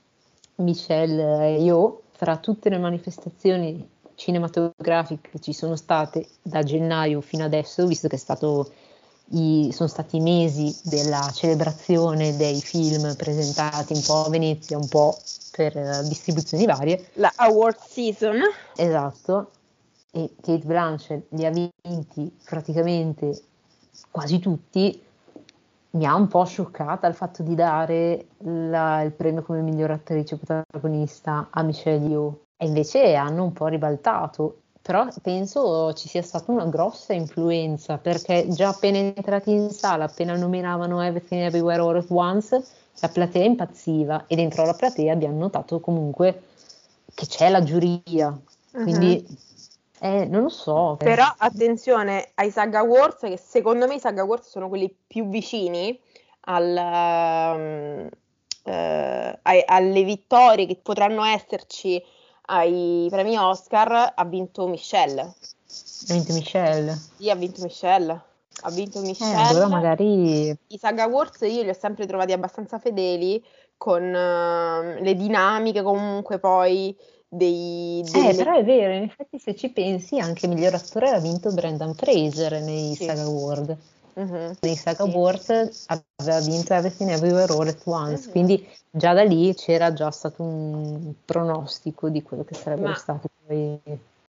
Michelle 0.56 1.56
Yeoh, 1.58 2.02
fra 2.10 2.36
tutte 2.36 2.68
le 2.68 2.78
manifestazioni 2.78 3.88
cinematografiche 4.14 5.30
che 5.30 5.40
ci 5.40 5.52
sono 5.52 5.76
state 5.76 6.26
da 6.42 6.62
gennaio 6.62 7.20
fino 7.20 7.44
adesso, 7.44 7.86
visto 7.86 8.08
che 8.08 8.16
è 8.16 8.18
stato 8.18 8.70
i, 9.30 9.70
sono 9.72 9.88
stati 9.88 10.20
mesi 10.20 10.76
della 10.84 11.30
celebrazione 11.32 12.36
dei 12.36 12.60
film 12.60 13.14
presentati 13.16 13.94
un 13.94 14.02
po' 14.04 14.24
a 14.24 14.30
Venezia, 14.30 14.76
un 14.76 14.88
po' 14.88 15.16
per 15.50 15.76
uh, 15.76 16.06
distribuzioni 16.08 16.66
varie. 16.66 17.08
La 17.14 17.32
award 17.36 17.78
season. 17.78 18.40
Esatto, 18.76 19.50
e 20.10 20.30
Kate 20.40 20.64
Blanchett 20.64 21.26
li 21.30 21.44
ha 21.44 21.50
vinti 21.50 22.32
praticamente 22.44 23.42
quasi 24.10 24.38
tutti. 24.38 25.02
Mi 25.90 26.06
ha 26.06 26.14
un 26.14 26.26
po' 26.26 26.44
scioccata 26.44 27.06
il 27.06 27.14
fatto 27.14 27.42
di 27.42 27.54
dare 27.54 28.26
la, 28.38 29.02
il 29.02 29.12
premio 29.12 29.42
come 29.42 29.60
miglior 29.60 29.92
attrice 29.92 30.36
protagonista 30.36 31.48
a 31.50 31.62
Michelle 31.62 32.06
Yeoh 32.06 32.40
e 32.56 32.66
invece 32.66 33.14
hanno 33.14 33.44
un 33.44 33.52
po' 33.52 33.66
ribaltato 33.66 34.62
però 34.84 35.08
penso 35.22 35.94
ci 35.94 36.08
sia 36.08 36.20
stata 36.20 36.52
una 36.52 36.66
grossa 36.66 37.14
influenza 37.14 37.96
perché 37.96 38.48
già 38.48 38.68
appena 38.68 38.98
entrati 38.98 39.50
in 39.50 39.70
sala, 39.70 40.04
appena 40.04 40.36
nominavano 40.36 41.02
Everything 41.02 41.40
Everywhere 41.40 41.80
All 41.80 41.96
at 41.96 42.10
Once, 42.10 42.62
la 43.00 43.08
platea 43.08 43.44
impazziva 43.44 44.24
e 44.26 44.36
dentro 44.36 44.66
la 44.66 44.74
platea 44.74 45.10
abbiamo 45.10 45.38
notato 45.38 45.80
comunque 45.80 46.42
che 47.14 47.24
c'è 47.24 47.48
la 47.48 47.62
giuria, 47.62 48.38
quindi 48.72 49.24
uh-huh. 49.26 50.06
eh, 50.06 50.26
non 50.26 50.42
lo 50.42 50.48
so. 50.50 50.96
Però 50.98 51.24
attenzione 51.34 52.32
ai 52.34 52.50
Saga 52.50 52.80
Awards 52.80 53.20
che 53.20 53.38
secondo 53.38 53.86
me 53.86 53.94
i 53.94 54.00
Saga 54.00 54.20
Awards 54.20 54.50
sono 54.50 54.68
quelli 54.68 54.94
più 55.06 55.30
vicini 55.30 55.98
al, 56.40 56.76
um, 57.56 58.08
ai, 58.64 59.62
alle 59.64 60.02
vittorie 60.02 60.66
che 60.66 60.78
potranno 60.82 61.24
esserci 61.24 62.04
ai 62.46 63.06
premi 63.10 63.36
Oscar 63.36 64.12
ha 64.14 64.24
vinto 64.24 64.66
Michelle. 64.66 65.20
Ha 65.22 66.12
vinto 66.12 66.32
Michelle? 66.32 66.98
Sì, 67.16 67.30
ha 67.30 67.34
vinto 67.34 67.62
Michelle. 67.62 68.22
Ha 68.62 68.70
vinto 68.70 68.98
eh, 69.00 69.02
Michelle. 69.02 69.32
Eh, 69.32 69.42
allora 69.42 69.68
magari... 69.68 70.50
I 70.50 70.78
Saga 70.78 71.04
Awards 71.04 71.40
io 71.42 71.62
li 71.62 71.68
ho 71.68 71.74
sempre 71.74 72.06
trovati 72.06 72.32
abbastanza 72.32 72.78
fedeli 72.78 73.42
con 73.76 74.02
uh, 74.02 75.02
le 75.02 75.14
dinamiche 75.16 75.82
comunque 75.82 76.38
poi 76.38 76.96
dei... 77.28 78.02
dei... 78.10 78.28
Eh, 78.28 78.34
però 78.34 78.56
è 78.56 78.64
vero, 78.64 78.94
in 78.94 79.02
effetti 79.02 79.38
se 79.38 79.54
ci 79.56 79.70
pensi 79.70 80.18
anche 80.18 80.46
miglior 80.46 80.74
attore 80.74 81.10
ha 81.10 81.18
vinto 81.18 81.52
Brendan 81.52 81.94
Fraser 81.94 82.60
nei 82.60 82.94
sì. 82.94 83.04
Saga 83.04 83.22
Award. 83.22 83.76
Uh-huh. 84.14 84.54
Nei 84.60 84.76
Saga 84.76 85.04
sì. 85.04 85.10
Awards 85.10 85.84
aveva 86.16 86.40
vinto 86.40 86.72
Everything 86.72 87.10
Everywhere 87.10 87.52
All 87.52 87.68
at 87.68 87.80
Once, 87.84 88.24
uh-huh. 88.24 88.32
quindi 88.32 88.68
già 88.90 89.12
da 89.12 89.24
lì 89.24 89.54
c'era 89.54 89.92
già 89.92 90.10
stato 90.10 90.42
un 90.42 91.14
pronostico 91.24 92.08
di 92.08 92.22
quello 92.22 92.44
che 92.44 92.54
sarebbero 92.54 92.90
Ma... 92.90 92.94
stati 92.94 93.28
poi 93.46 93.80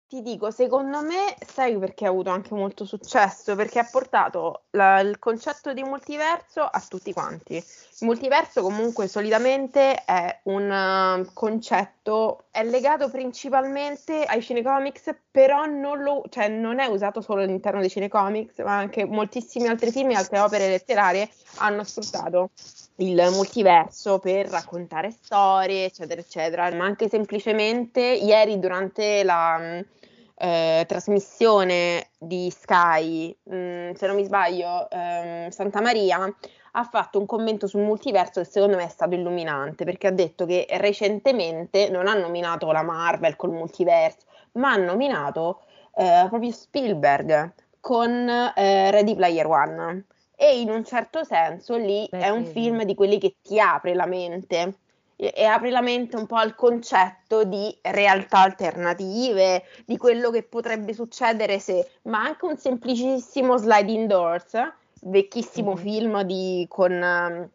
ti 0.10 0.24
dico, 0.24 0.50
secondo 0.50 1.04
me, 1.04 1.36
sai 1.46 1.78
perché 1.78 2.08
ha 2.08 2.10
avuto 2.10 2.32
anche 2.32 2.56
molto 2.56 2.84
successo? 2.84 3.56
Perché 3.56 3.78
ha 3.78 3.88
portato 3.90 4.64
la, 4.72 5.00
il 5.02 5.20
concetto 5.20 5.72
di 5.72 5.84
multiverso 5.84 6.62
a 6.62 6.84
tutti 6.90 7.14
quanti. 7.14 7.58
Il 7.58 8.08
multiverso 8.08 8.64
comunque 8.64 9.08
solitamente 9.08 10.04
è 10.06 10.40
un 10.46 11.24
uh, 11.28 11.32
concetto, 11.32 12.46
è 12.50 12.64
legato 12.64 13.12
principalmente 13.12 14.24
ai 14.24 14.42
cinecomics, 14.42 15.16
però 15.30 15.66
non, 15.66 16.02
lo, 16.02 16.24
cioè, 16.30 16.48
non 16.48 16.80
è 16.80 16.88
usato 16.88 17.22
solo 17.22 17.44
all'interno 17.44 17.80
dei 17.80 17.92
cinecomics, 17.92 18.58
ma 18.64 18.78
anche 18.78 19.06
moltissimi 19.06 19.68
altri 19.68 19.92
film 19.92 20.10
e 20.10 20.16
altre 20.16 20.40
opere 20.40 20.70
letterarie 20.70 21.30
hanno 21.58 21.84
sfruttato 21.84 22.50
il 23.00 23.30
multiverso 23.32 24.20
per 24.20 24.48
raccontare 24.48 25.12
storie, 25.12 25.86
eccetera, 25.86 26.20
eccetera, 26.20 26.72
ma 26.74 26.86
anche 26.86 27.08
semplicemente 27.08 28.02
ieri 28.02 28.60
durante 28.60 29.24
la 29.24 29.82
eh, 30.36 30.86
trasmissione 30.88 32.10
di 32.18 32.50
Sky, 32.50 33.36
mh, 33.44 33.56
mm, 33.56 33.92
se 33.92 34.08
non 34.08 34.16
mi 34.16 34.24
sbaglio, 34.24 34.90
ehm, 34.90 35.50
Santa 35.50 35.82
Maria, 35.82 36.34
ha 36.74 36.84
fatto 36.84 37.20
un 37.20 37.26
commento 37.26 37.68
sul 37.68 37.82
multiverso 37.82 38.42
che 38.42 38.48
secondo 38.48 38.78
me 38.78 38.86
è 38.86 38.90
stato 38.90 39.16
illuminante 39.16 39.84
perché 39.86 40.08
ha 40.08 40.12
detto 40.12 40.46
che 40.46 40.68
recentemente 40.70 41.90
non 41.90 42.08
ha 42.08 42.14
nominato 42.14 42.72
la 42.72 42.84
Marvel 42.84 43.36
col 43.36 43.52
multiverso, 43.52 44.28
ma 44.54 44.74
ha 44.74 44.78
nominato 44.78 45.62
eh, 45.96 46.26
proprio 46.30 46.52
Spielberg 46.52 47.54
con 47.80 48.30
eh, 48.30 48.92
Ready 48.92 49.16
Player 49.16 49.48
One. 49.48 50.06
E 50.42 50.62
in 50.62 50.70
un 50.70 50.86
certo 50.86 51.26
senso 51.26 51.76
lì 51.76 52.08
Beh, 52.10 52.20
è 52.20 52.30
un 52.30 52.46
film 52.46 52.84
di 52.84 52.96
quelli 52.96 53.20
che 53.20 53.36
ti 53.42 53.60
apre 53.60 53.94
la 53.94 54.06
mente 54.06 54.76
e 55.18 55.44
apri 55.44 55.70
la 55.70 55.82
mente 55.82 56.16
un 56.16 56.26
po' 56.26 56.38
al 56.38 56.56
concetto 56.56 57.44
di 57.44 57.78
realtà 57.82 58.44
alternative, 58.44 59.66
di 59.86 59.98
quello 59.98 60.30
che 60.32 60.44
potrebbe 60.44 60.94
succedere 60.94 61.60
se, 61.60 61.92
ma 62.04 62.22
anche 62.22 62.46
un 62.46 62.56
semplicissimo 62.56 63.58
sliding 63.58 64.08
doors, 64.08 64.54
vecchissimo 65.02 65.74
mm-hmm. 65.74 65.84
film 65.84 66.22
di, 66.22 66.66
con, 66.70 67.50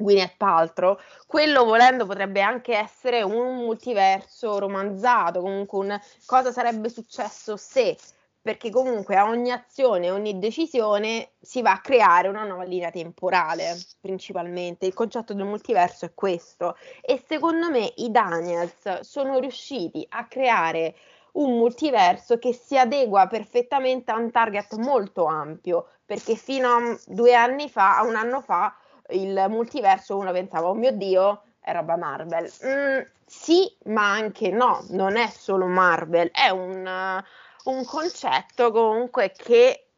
Gwyneth 0.00 0.34
Paltrow, 0.36 0.96
quello 1.26 1.64
volendo 1.64 2.06
potrebbe 2.06 2.40
anche 2.40 2.76
essere 2.76 3.22
un 3.22 3.56
multiverso 3.56 4.60
romanzato, 4.60 5.40
comunque 5.40 5.78
un 5.78 6.00
cosa 6.24 6.52
sarebbe 6.52 6.88
successo 6.88 7.56
se, 7.56 7.96
perché 8.40 8.70
comunque 8.70 9.16
a 9.16 9.28
ogni 9.28 9.50
azione, 9.50 10.10
ogni 10.10 10.38
decisione 10.38 11.32
si 11.40 11.60
va 11.62 11.72
a 11.72 11.80
creare 11.80 12.28
una 12.28 12.44
nuova 12.44 12.64
linea 12.64 12.90
temporale, 12.90 13.76
principalmente. 14.00 14.86
Il 14.86 14.94
concetto 14.94 15.34
del 15.34 15.44
multiverso 15.44 16.06
è 16.06 16.14
questo 16.14 16.76
e 17.00 17.22
secondo 17.26 17.70
me 17.70 17.92
i 17.96 18.10
Daniels 18.10 19.00
sono 19.00 19.38
riusciti 19.38 20.06
a 20.10 20.26
creare 20.26 20.94
un 21.32 21.56
multiverso 21.56 22.38
che 22.38 22.52
si 22.52 22.78
adegua 22.78 23.26
perfettamente 23.26 24.10
a 24.10 24.16
un 24.16 24.30
target 24.30 24.74
molto 24.76 25.26
ampio, 25.26 25.88
perché 26.04 26.34
fino 26.34 26.68
a 26.68 26.98
due 27.06 27.34
anni 27.34 27.68
fa, 27.68 27.98
a 27.98 28.04
un 28.04 28.16
anno 28.16 28.40
fa, 28.40 28.74
il 29.10 29.46
multiverso 29.48 30.16
uno 30.16 30.32
pensava, 30.32 30.68
oh 30.68 30.74
mio 30.74 30.92
Dio, 30.92 31.42
è 31.60 31.72
roba 31.72 31.96
Marvel. 31.96 32.50
Mm, 32.64 33.00
sì, 33.24 33.70
ma 33.84 34.10
anche 34.10 34.50
no, 34.50 34.84
non 34.90 35.16
è 35.16 35.28
solo 35.28 35.66
Marvel, 35.66 36.30
è 36.30 36.48
un, 36.48 36.84
uh, 36.86 37.24
un 37.70 37.84
concetto 37.84 38.70
comunque 38.70 39.32
che 39.32 39.88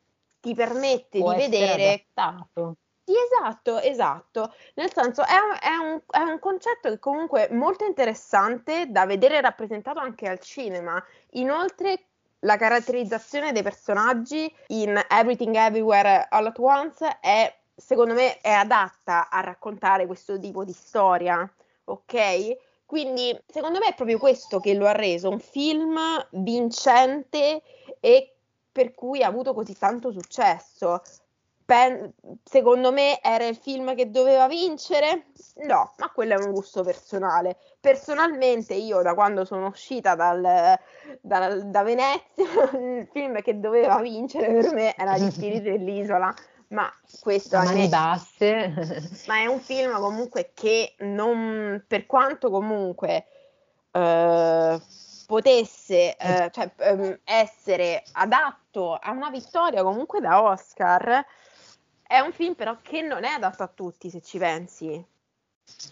ti 0.40 0.54
permette 0.54 1.18
Può 1.18 1.32
di 1.32 1.38
vedere... 1.38 2.06
Adattato. 2.14 2.76
Sì, 3.04 3.14
esatto, 3.16 3.80
esatto. 3.80 4.54
Nel 4.74 4.92
senso, 4.92 5.24
è 5.24 5.34
un, 5.34 5.56
è, 5.60 5.74
un, 5.76 6.00
è 6.08 6.30
un, 6.30 6.38
concetto 6.38 6.88
che 6.90 6.98
comunque 7.00 7.48
è 7.48 7.52
molto 7.52 7.84
interessante 7.84 8.86
da 8.88 9.04
vedere 9.04 9.40
rappresentato 9.40 9.98
anche 9.98 10.28
al 10.28 10.38
cinema. 10.38 11.02
Inoltre, 11.30 12.04
la 12.40 12.56
caratterizzazione 12.56 13.52
dei 13.52 13.62
personaggi 13.62 14.52
in 14.68 15.00
Everything 15.08 15.54
Everywhere 15.56 16.26
All 16.30 16.46
at 16.46 16.58
Once 16.58 17.18
è 17.20 17.52
secondo 17.74 18.14
me 18.14 18.38
è 18.40 18.50
adatta 18.50 19.28
a 19.28 19.40
raccontare 19.40 20.06
questo 20.06 20.38
tipo 20.38 20.64
di 20.64 20.72
storia, 20.72 21.50
ok? 21.84 22.56
Quindi 22.90 23.40
secondo 23.46 23.78
me 23.78 23.86
è 23.86 23.94
proprio 23.94 24.18
questo 24.18 24.58
che 24.58 24.74
lo 24.74 24.88
ha 24.88 24.90
reso 24.90 25.28
un 25.28 25.38
film 25.38 25.96
vincente 26.30 27.62
e 28.00 28.34
per 28.72 28.94
cui 28.96 29.22
ha 29.22 29.28
avuto 29.28 29.54
così 29.54 29.78
tanto 29.78 30.10
successo. 30.10 31.00
Pen- 31.64 32.12
secondo 32.42 32.90
me 32.90 33.22
era 33.22 33.46
il 33.46 33.54
film 33.54 33.94
che 33.94 34.10
doveva 34.10 34.48
vincere? 34.48 35.26
No, 35.58 35.92
ma 35.98 36.10
quello 36.10 36.34
è 36.34 36.44
un 36.44 36.50
gusto 36.50 36.82
personale. 36.82 37.58
Personalmente, 37.78 38.74
io 38.74 39.02
da 39.02 39.14
quando 39.14 39.44
sono 39.44 39.68
uscita 39.68 40.16
dal, 40.16 40.76
dal, 41.20 41.70
da 41.70 41.82
Venezia, 41.84 42.42
il 42.74 43.08
film 43.12 43.40
che 43.40 43.60
doveva 43.60 44.00
vincere 44.00 44.52
per 44.52 44.74
me 44.74 44.96
era 44.96 45.16
Gli 45.16 45.30
spiriti 45.30 45.70
dell'isola 45.70 46.34
ma 46.70 46.92
questo 47.20 47.56
a 47.56 47.64
mani 47.64 47.88
basse. 47.88 48.72
ma 49.26 49.36
è 49.38 49.46
un 49.46 49.60
film 49.60 49.98
comunque 49.98 50.50
che 50.54 50.94
non, 50.98 51.82
per 51.86 52.06
quanto 52.06 52.50
comunque 52.50 53.26
eh, 53.90 54.80
potesse 55.26 56.16
eh, 56.16 56.50
cioè, 56.52 56.70
eh, 56.76 57.20
essere 57.24 58.02
adatto 58.12 58.94
a 58.94 59.10
una 59.10 59.30
vittoria 59.30 59.82
comunque 59.82 60.20
da 60.20 60.42
Oscar, 60.42 61.24
è 62.02 62.18
un 62.18 62.32
film 62.32 62.54
però 62.54 62.76
che 62.82 63.02
non 63.02 63.24
è 63.24 63.30
adatto 63.30 63.62
a 63.62 63.68
tutti 63.68 64.10
se 64.10 64.20
ci 64.20 64.38
pensi 64.38 65.04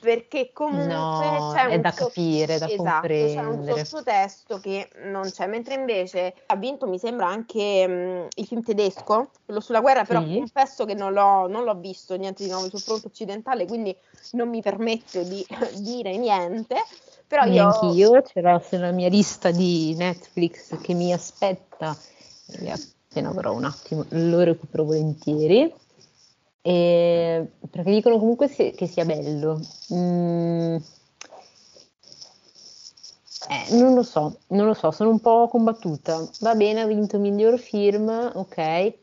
perché 0.01 0.51
comunque 0.53 0.95
no, 0.95 1.53
c'è 1.55 1.67
è 1.67 1.75
un 1.75 1.81
da 1.81 1.91
so- 1.91 2.07
capire, 2.07 2.59
da 2.59 2.69
esatto, 2.69 3.07
c'è 3.07 3.45
un 3.45 3.85
sottotesto 3.85 4.61
che 4.61 4.89
non 5.05 5.31
c'è, 5.31 5.47
mentre 5.47 5.75
invece 5.75 6.35
ha 6.47 6.57
vinto 6.57 6.87
mi 6.87 6.99
sembra 6.99 7.27
anche 7.27 7.87
mh, 7.87 8.29
il 8.37 8.47
film 8.47 8.63
tedesco, 8.63 9.31
quello 9.45 9.61
sulla 9.61 9.81
guerra, 9.81 10.05
però 10.05 10.23
sì. 10.23 10.35
confesso 10.37 10.85
che 10.85 10.95
non 10.95 11.13
l'ho, 11.13 11.47
non 11.49 11.65
l'ho, 11.65 11.75
visto, 11.75 12.17
niente 12.17 12.45
di 12.45 12.51
nuovo 12.51 12.69
sul 12.69 12.81
fronte 12.81 13.09
occidentale, 13.09 13.67
quindi 13.67 13.97
non 14.33 14.49
mi 14.49 14.63
permetto 14.63 15.23
di 15.23 15.45
dire 15.79 16.17
niente. 16.17 16.77
Però 17.27 17.45
io... 17.45 17.53
Neanch'io, 17.53 18.23
c'era 18.23 18.59
sulla 18.59 18.91
mia 18.91 19.09
lista 19.09 19.51
di 19.51 19.95
Netflix 19.95 20.81
che 20.81 20.95
mi 20.95 21.13
aspetta, 21.13 21.95
appena 23.11 23.29
avrò 23.29 23.53
un 23.53 23.65
attimo, 23.65 24.05
lo 24.09 24.43
recupero 24.43 24.85
volentieri. 24.85 25.73
E, 26.63 27.51
perché 27.71 27.91
dicono 27.91 28.19
comunque 28.19 28.49
se, 28.49 28.73
che 28.73 28.87
sia 28.87 29.05
bello. 29.05 29.61
Mm, 29.95 30.77
eh, 33.51 33.77
non 33.77 33.95
lo 33.95 34.03
so, 34.03 34.41
non 34.49 34.67
lo 34.67 34.75
so, 34.75 34.91
sono 34.91 35.11
un 35.11 35.21
po' 35.21 35.49
combattuta. 35.49 36.29
Va 36.41 36.55
bene, 36.55 36.81
ha 36.81 36.87
vinto 36.87 37.19
miglior 37.19 37.59
film, 37.59 38.09
ok. 38.35 38.95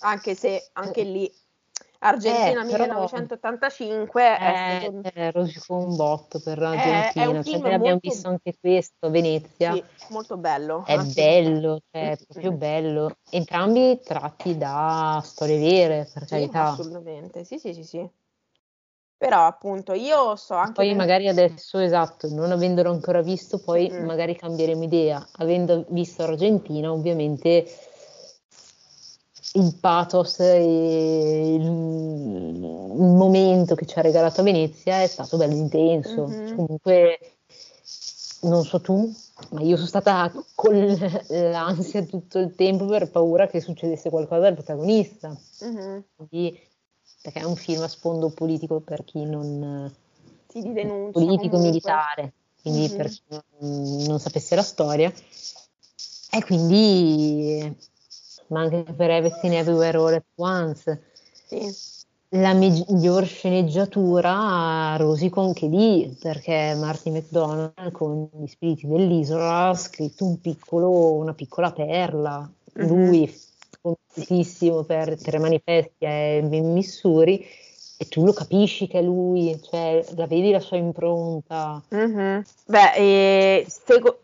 Anche 0.00 0.34
se 0.34 0.70
anche 0.72 1.02
lì 1.02 1.32
Argentina 1.98 2.62
Eh, 2.62 2.66
però- 2.66 2.84
1985 2.84 4.22
è 4.38 4.76
Eh, 4.76 4.80
secondo- 4.80 5.10
eh, 5.14 5.30
rosico 5.30 5.74
un 5.76 5.96
botto 5.96 6.40
per 6.40 6.58
è 6.58 6.60
un 6.62 6.70
l'Argentina, 6.76 7.32
cioè, 7.32 7.42
film 7.42 7.60
noi 7.62 7.72
abbiamo 7.74 7.82
molto- 7.92 8.08
visto 8.08 8.28
anche 8.28 8.56
questo 8.60 9.06
a 9.06 9.08
Venezia. 9.08 9.72
sì, 9.72 9.84
molto 10.08 10.36
bello. 10.36 10.84
È 10.86 10.92
anche- 10.92 11.12
bello, 11.22 11.80
cioè, 11.90 12.10
è 12.12 12.16
proprio 12.26 12.52
bello. 12.52 13.16
Entrambi 13.30 14.00
tratti 14.02 14.56
da 14.56 15.20
storie 15.24 15.58
vere, 15.58 16.08
per 16.12 16.22
Sì, 16.24 16.28
carità. 16.28 16.68
assolutamente, 16.68 17.44
sì, 17.44 17.58
sì, 17.58 17.72
sì, 17.72 17.82
sì. 17.82 18.08
Però 19.18 19.46
appunto 19.46 19.94
io 19.94 20.36
so 20.36 20.54
anche 20.56 20.72
Poi 20.74 20.88
per- 20.88 20.96
magari 20.96 21.26
adesso, 21.26 21.78
esatto, 21.78 22.28
non 22.28 22.50
avendolo 22.52 22.90
ancora 22.90 23.22
visto, 23.22 23.58
poi 23.58 23.90
Mm. 23.90 24.04
magari 24.04 24.36
cambieremo 24.36 24.82
idea. 24.84 25.26
Avendo 25.38 25.86
visto 25.88 26.22
Argentina, 26.22 26.92
ovviamente 26.92 27.66
il 29.56 29.74
pathos 29.80 30.38
e 30.40 31.54
il, 31.54 31.62
il 31.62 33.12
momento 33.12 33.74
che 33.74 33.86
ci 33.86 33.98
ha 33.98 34.02
regalato 34.02 34.40
a 34.40 34.44
Venezia 34.44 35.02
è 35.02 35.06
stato 35.06 35.36
bello 35.36 35.54
intenso. 35.54 36.26
Mhm. 36.26 36.54
Comunque, 36.54 37.18
non 38.42 38.64
so 38.64 38.80
tu, 38.80 39.12
ma 39.50 39.62
io 39.62 39.76
sono 39.76 39.88
stata 39.88 40.30
con 40.54 40.74
l'ansia 41.28 42.04
tutto 42.04 42.38
il 42.38 42.54
tempo 42.54 42.86
per 42.86 43.10
paura 43.10 43.46
che 43.46 43.60
succedesse 43.60 44.10
qualcosa 44.10 44.46
al 44.46 44.54
protagonista. 44.54 45.36
Mhm. 45.60 46.04
Quindi, 46.14 46.60
perché 47.22 47.40
è 47.40 47.44
un 47.44 47.56
film 47.56 47.82
a 47.82 47.88
sfondo 47.88 48.30
politico 48.30 48.80
per 48.80 49.04
chi 49.04 49.24
non 49.24 49.90
Sì, 50.48 50.60
di 50.62 50.72
denuncia 50.72 51.12
politico 51.12 51.56
comunque. 51.56 51.70
militare, 51.70 52.32
quindi 52.60 52.88
Mhm. 52.88 52.96
per 52.96 53.08
chi 53.08 53.22
non, 53.28 54.04
non 54.06 54.20
sapesse 54.20 54.54
la 54.54 54.62
storia. 54.62 55.12
E 56.30 56.44
quindi, 56.44 57.74
ma 58.48 58.60
anche 58.60 58.84
per 58.92 59.10
Everything 59.10 59.52
Everywhere 59.54 59.98
All 59.98 60.14
at 60.14 60.24
Once, 60.36 61.02
Sì. 61.46 61.94
la 62.30 62.52
miglior 62.52 63.24
sceneggiatura 63.24 64.96
rosico 64.96 65.40
anche 65.40 65.66
lì, 65.66 66.16
perché 66.20 66.74
Marty 66.76 67.10
McDonald 67.10 67.92
con 67.92 68.28
Gli 68.32 68.46
spiriti 68.46 68.86
dell'isola 68.86 69.68
ha 69.68 69.74
scritto 69.74 70.24
un 70.24 70.40
piccolo, 70.40 71.14
una 71.14 71.34
piccola 71.34 71.72
perla. 71.72 72.50
Mhm. 72.74 72.86
Lui, 72.86 73.34
conosciutissimo 73.80 74.82
per 74.82 75.16
Tre 75.20 75.38
manifesti 75.38 76.04
e 76.04 76.40
Missouri, 76.42 77.44
e 77.98 78.06
tu 78.06 78.24
lo 78.24 78.32
capisci 78.32 78.86
che 78.86 78.98
è 78.98 79.02
lui, 79.02 79.58
cioè 79.62 80.04
la 80.16 80.26
vedi 80.26 80.50
la 80.50 80.60
sua 80.60 80.76
impronta. 80.76 81.82
Mhm. 81.88 82.42
Beh, 82.66 82.92
e 82.94 83.66
era 83.66 83.68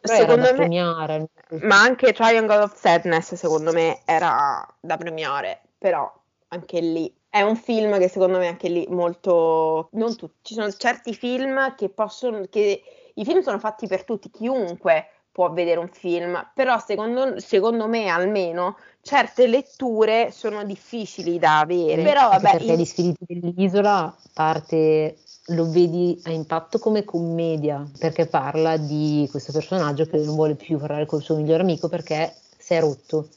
secondo 0.03 0.43
da 0.43 0.51
me, 0.51 0.53
premiare. 0.55 1.29
ma 1.63 1.81
anche 1.81 2.13
Triangle 2.13 2.59
of 2.63 2.77
Sadness 2.79 3.35
secondo 3.35 3.73
me 3.73 4.01
era 4.05 4.67
da 4.81 4.97
premiare, 4.97 5.61
però 5.79 6.11
anche 6.49 6.81
lì 6.81 7.13
è 7.31 7.41
un 7.41 7.57
film 7.57 7.99
che 7.99 8.09
secondo 8.09 8.39
me 8.39 8.47
anche 8.47 8.69
lì 8.69 8.87
molto, 8.91 9.89
non 9.93 10.15
tutti, 10.17 10.37
ci 10.43 10.55
sono 10.55 10.71
certi 10.71 11.15
film 11.15 11.75
che 11.75 11.89
possono, 11.89 12.43
che 12.51 12.83
i 13.15 13.25
film 13.25 13.41
sono 13.41 13.59
fatti 13.59 13.87
per 13.87 14.05
tutti, 14.05 14.31
chiunque 14.31 15.07
può 15.33 15.51
vedere 15.51 15.81
un 15.81 15.89
film, 15.89 16.51
però 16.55 16.79
secondo, 16.79 17.41
secondo 17.41 17.89
me 17.89 18.09
almeno 18.09 18.77
certe 19.01 19.47
letture 19.47 20.31
sono 20.31 20.63
difficili 20.65 21.39
da 21.39 21.61
avere, 21.61 22.03
però 22.03 22.31
Anche 22.31 22.43
vabbè, 22.43 22.57
perché 22.59 22.73
in- 22.73 22.79
Gli 22.79 22.85
spiriti 22.85 23.25
dell'isola 23.27 24.15
parte, 24.35 25.17
lo 25.47 25.69
vedi 25.71 26.21
a 26.25 26.31
impatto 26.31 26.79
come 26.79 27.05
commedia, 27.05 27.85
perché 27.99 28.27
parla 28.27 28.77
di 28.77 29.27
questo 29.31 29.53
personaggio 29.53 30.07
che 30.07 30.19
non 30.19 30.35
vuole 30.35 30.55
più 30.55 30.79
parlare 30.79 31.07
col 31.07 31.23
suo 31.23 31.37
migliore 31.37 31.63
amico 31.63 31.89
perché 31.89 32.33
si 32.59 32.75
è 32.75 32.81
rotto. 32.81 33.29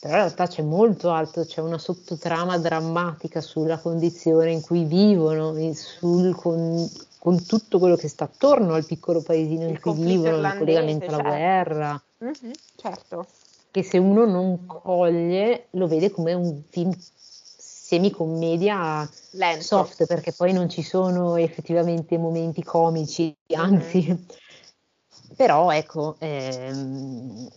Però 0.00 0.14
in 0.14 0.20
realtà 0.20 0.46
c'è 0.46 0.62
molto 0.62 1.10
altro, 1.10 1.44
c'è 1.44 1.60
una 1.60 1.78
sottotrama 1.78 2.56
drammatica 2.58 3.40
sulla 3.40 3.78
condizione 3.78 4.52
in 4.52 4.60
cui 4.60 4.84
vivono, 4.84 5.56
e 5.56 5.74
sul, 5.74 6.36
con, 6.36 6.88
con 7.18 7.44
tutto 7.44 7.78
quello 7.78 7.96
che 7.96 8.08
sta 8.08 8.24
attorno 8.24 8.74
al 8.74 8.84
piccolo 8.84 9.22
paesino 9.22 9.64
in 9.64 9.70
Il 9.70 9.80
cui 9.80 9.92
conflitto 9.92 10.22
vivono, 10.22 10.46
il 10.46 10.54
collegamento 10.56 11.04
alla 11.06 11.16
certo. 11.16 11.30
guerra. 11.30 12.02
Mhm, 12.18 12.52
certo. 12.76 13.26
che 13.70 13.82
se 13.82 13.98
uno 13.98 14.24
non 14.24 14.66
coglie 14.66 15.66
lo 15.72 15.86
vede 15.86 16.10
come 16.10 16.32
un 16.32 16.62
film 16.68 16.92
semicommedia 16.98 19.08
Lento. 19.30 19.62
soft 19.62 20.06
perché 20.06 20.32
poi 20.32 20.52
non 20.52 20.68
ci 20.68 20.82
sono 20.82 21.36
effettivamente 21.36 22.18
momenti 22.18 22.62
comici, 22.62 23.34
anzi, 23.54 24.26
però 25.36 25.70
ecco, 25.70 26.16
ehm, 26.18 27.48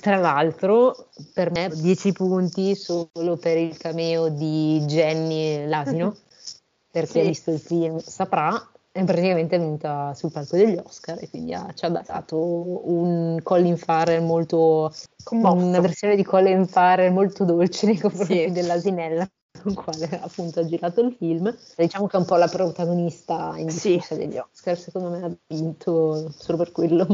tra 0.00 0.16
l'altro 0.16 1.08
per 1.32 1.50
me 1.50 1.70
10 1.74 2.12
punti 2.12 2.74
solo 2.74 3.36
per 3.36 3.58
il 3.58 3.76
cameo 3.76 4.28
di 4.28 4.82
Jenny 4.86 5.66
l'asino 5.66 6.16
per 6.90 7.06
chi 7.06 7.12
sì. 7.12 7.20
ha 7.20 7.24
visto 7.24 7.50
il 7.50 7.60
film 7.60 7.98
saprà, 7.98 8.70
è 8.92 9.04
praticamente 9.04 9.56
venuta 9.56 10.12
sul 10.14 10.32
palco 10.32 10.56
degli 10.56 10.76
Oscar 10.76 11.18
e 11.20 11.30
quindi 11.30 11.54
ha, 11.54 11.72
ci 11.74 11.84
ha 11.84 11.88
dato 11.88 12.36
un 12.36 13.38
Colin 13.42 13.76
Farrell 13.76 14.24
molto 14.24 14.92
Commosso. 15.22 15.64
una 15.64 15.80
versione 15.80 16.16
di 16.16 16.24
Colin 16.24 16.66
Farrell 16.66 17.12
molto 17.12 17.44
dolce 17.44 17.86
nei 17.86 17.98
confronti 17.98 18.46
sì. 18.46 18.50
dell'asinella 18.50 19.28
con 19.62 19.74
quale 19.74 20.20
appunto 20.20 20.60
ha 20.60 20.64
girato 20.64 21.00
il 21.02 21.14
film. 21.16 21.54
Diciamo 21.76 22.06
che 22.06 22.16
è 22.16 22.20
un 22.20 22.26
po' 22.26 22.36
la 22.36 22.48
protagonista 22.48 23.52
indiscussa 23.56 24.14
sì. 24.14 24.16
degli 24.16 24.38
Oscar, 24.38 24.76
secondo 24.76 25.10
me 25.10 25.24
ha 25.24 25.30
vinto 25.46 26.32
solo 26.36 26.58
per 26.58 26.72
quello. 26.72 27.06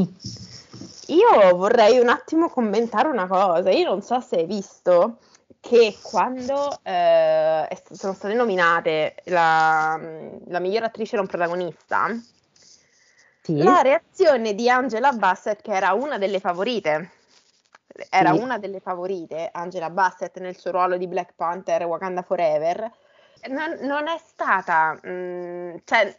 Io 1.07 1.55
vorrei 1.55 1.99
un 1.99 2.09
attimo 2.09 2.49
commentare 2.49 3.07
una 3.07 3.27
cosa, 3.27 3.69
io 3.69 3.89
non 3.89 4.01
so 4.01 4.19
se 4.19 4.37
hai 4.37 4.45
visto 4.45 5.17
che 5.59 5.97
quando 6.01 6.79
eh, 6.83 7.83
sono 7.91 8.13
state 8.13 8.33
nominate 8.33 9.15
la, 9.25 9.99
la 10.45 10.59
miglior 10.59 10.83
attrice 10.83 11.15
non 11.15 11.27
protagonista, 11.27 12.07
sì. 13.41 13.57
la 13.57 13.81
reazione 13.81 14.53
di 14.55 14.69
Angela 14.69 15.11
Bassett, 15.11 15.61
che 15.61 15.73
era 15.73 15.93
una 15.93 16.17
delle 16.17 16.39
favorite, 16.39 17.11
era 18.09 18.33
sì. 18.33 18.39
una 18.39 18.57
delle 18.57 18.79
favorite, 18.79 19.49
Angela 19.51 19.89
Bassett, 19.89 20.37
nel 20.39 20.57
suo 20.57 20.71
ruolo 20.71 20.97
di 20.97 21.07
Black 21.07 21.33
Panther 21.35 21.83
Wakanda 21.85 22.21
Forever, 22.21 22.91
non, 23.49 23.77
non 23.81 24.07
è 24.07 24.19
stata, 24.23 24.97
mh, 25.01 25.09
mm, 25.09 25.75
cioè, 25.83 26.15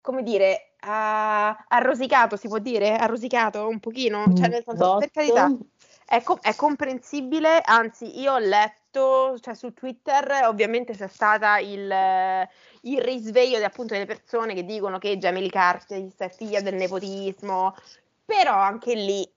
come 0.00 0.22
dire, 0.22 0.74
ha, 0.80 1.48
ha 1.48 1.78
rosicato, 1.78 2.36
si 2.36 2.48
può 2.48 2.58
dire? 2.58 2.96
Ha 2.96 3.06
rosicato 3.06 3.66
un 3.68 3.80
pochino? 3.80 4.24
Cioè, 4.34 4.48
nel 4.48 4.62
senso, 4.64 4.98
per 4.98 5.10
carità, 5.10 5.50
è, 6.06 6.22
com- 6.22 6.40
è, 6.40 6.54
comprensibile, 6.54 7.60
anzi 7.64 8.20
io 8.20 8.34
ho 8.34 8.38
letto, 8.38 9.38
cioè 9.40 9.54
su 9.54 9.72
Twitter 9.72 10.44
ovviamente 10.46 10.94
c'è 10.94 11.08
stata 11.08 11.58
il, 11.58 11.92
il 12.82 13.00
risveglio 13.00 13.58
di, 13.58 13.64
appunto 13.64 13.94
delle 13.94 14.06
persone 14.06 14.54
che 14.54 14.64
dicono 14.64 14.98
che 14.98 15.18
Jamie 15.18 15.48
Curtis 15.50 16.14
è 16.16 16.30
figlia 16.30 16.60
del 16.60 16.74
nepotismo, 16.74 17.74
però 18.24 18.54
anche 18.54 18.94
lì 18.94 19.28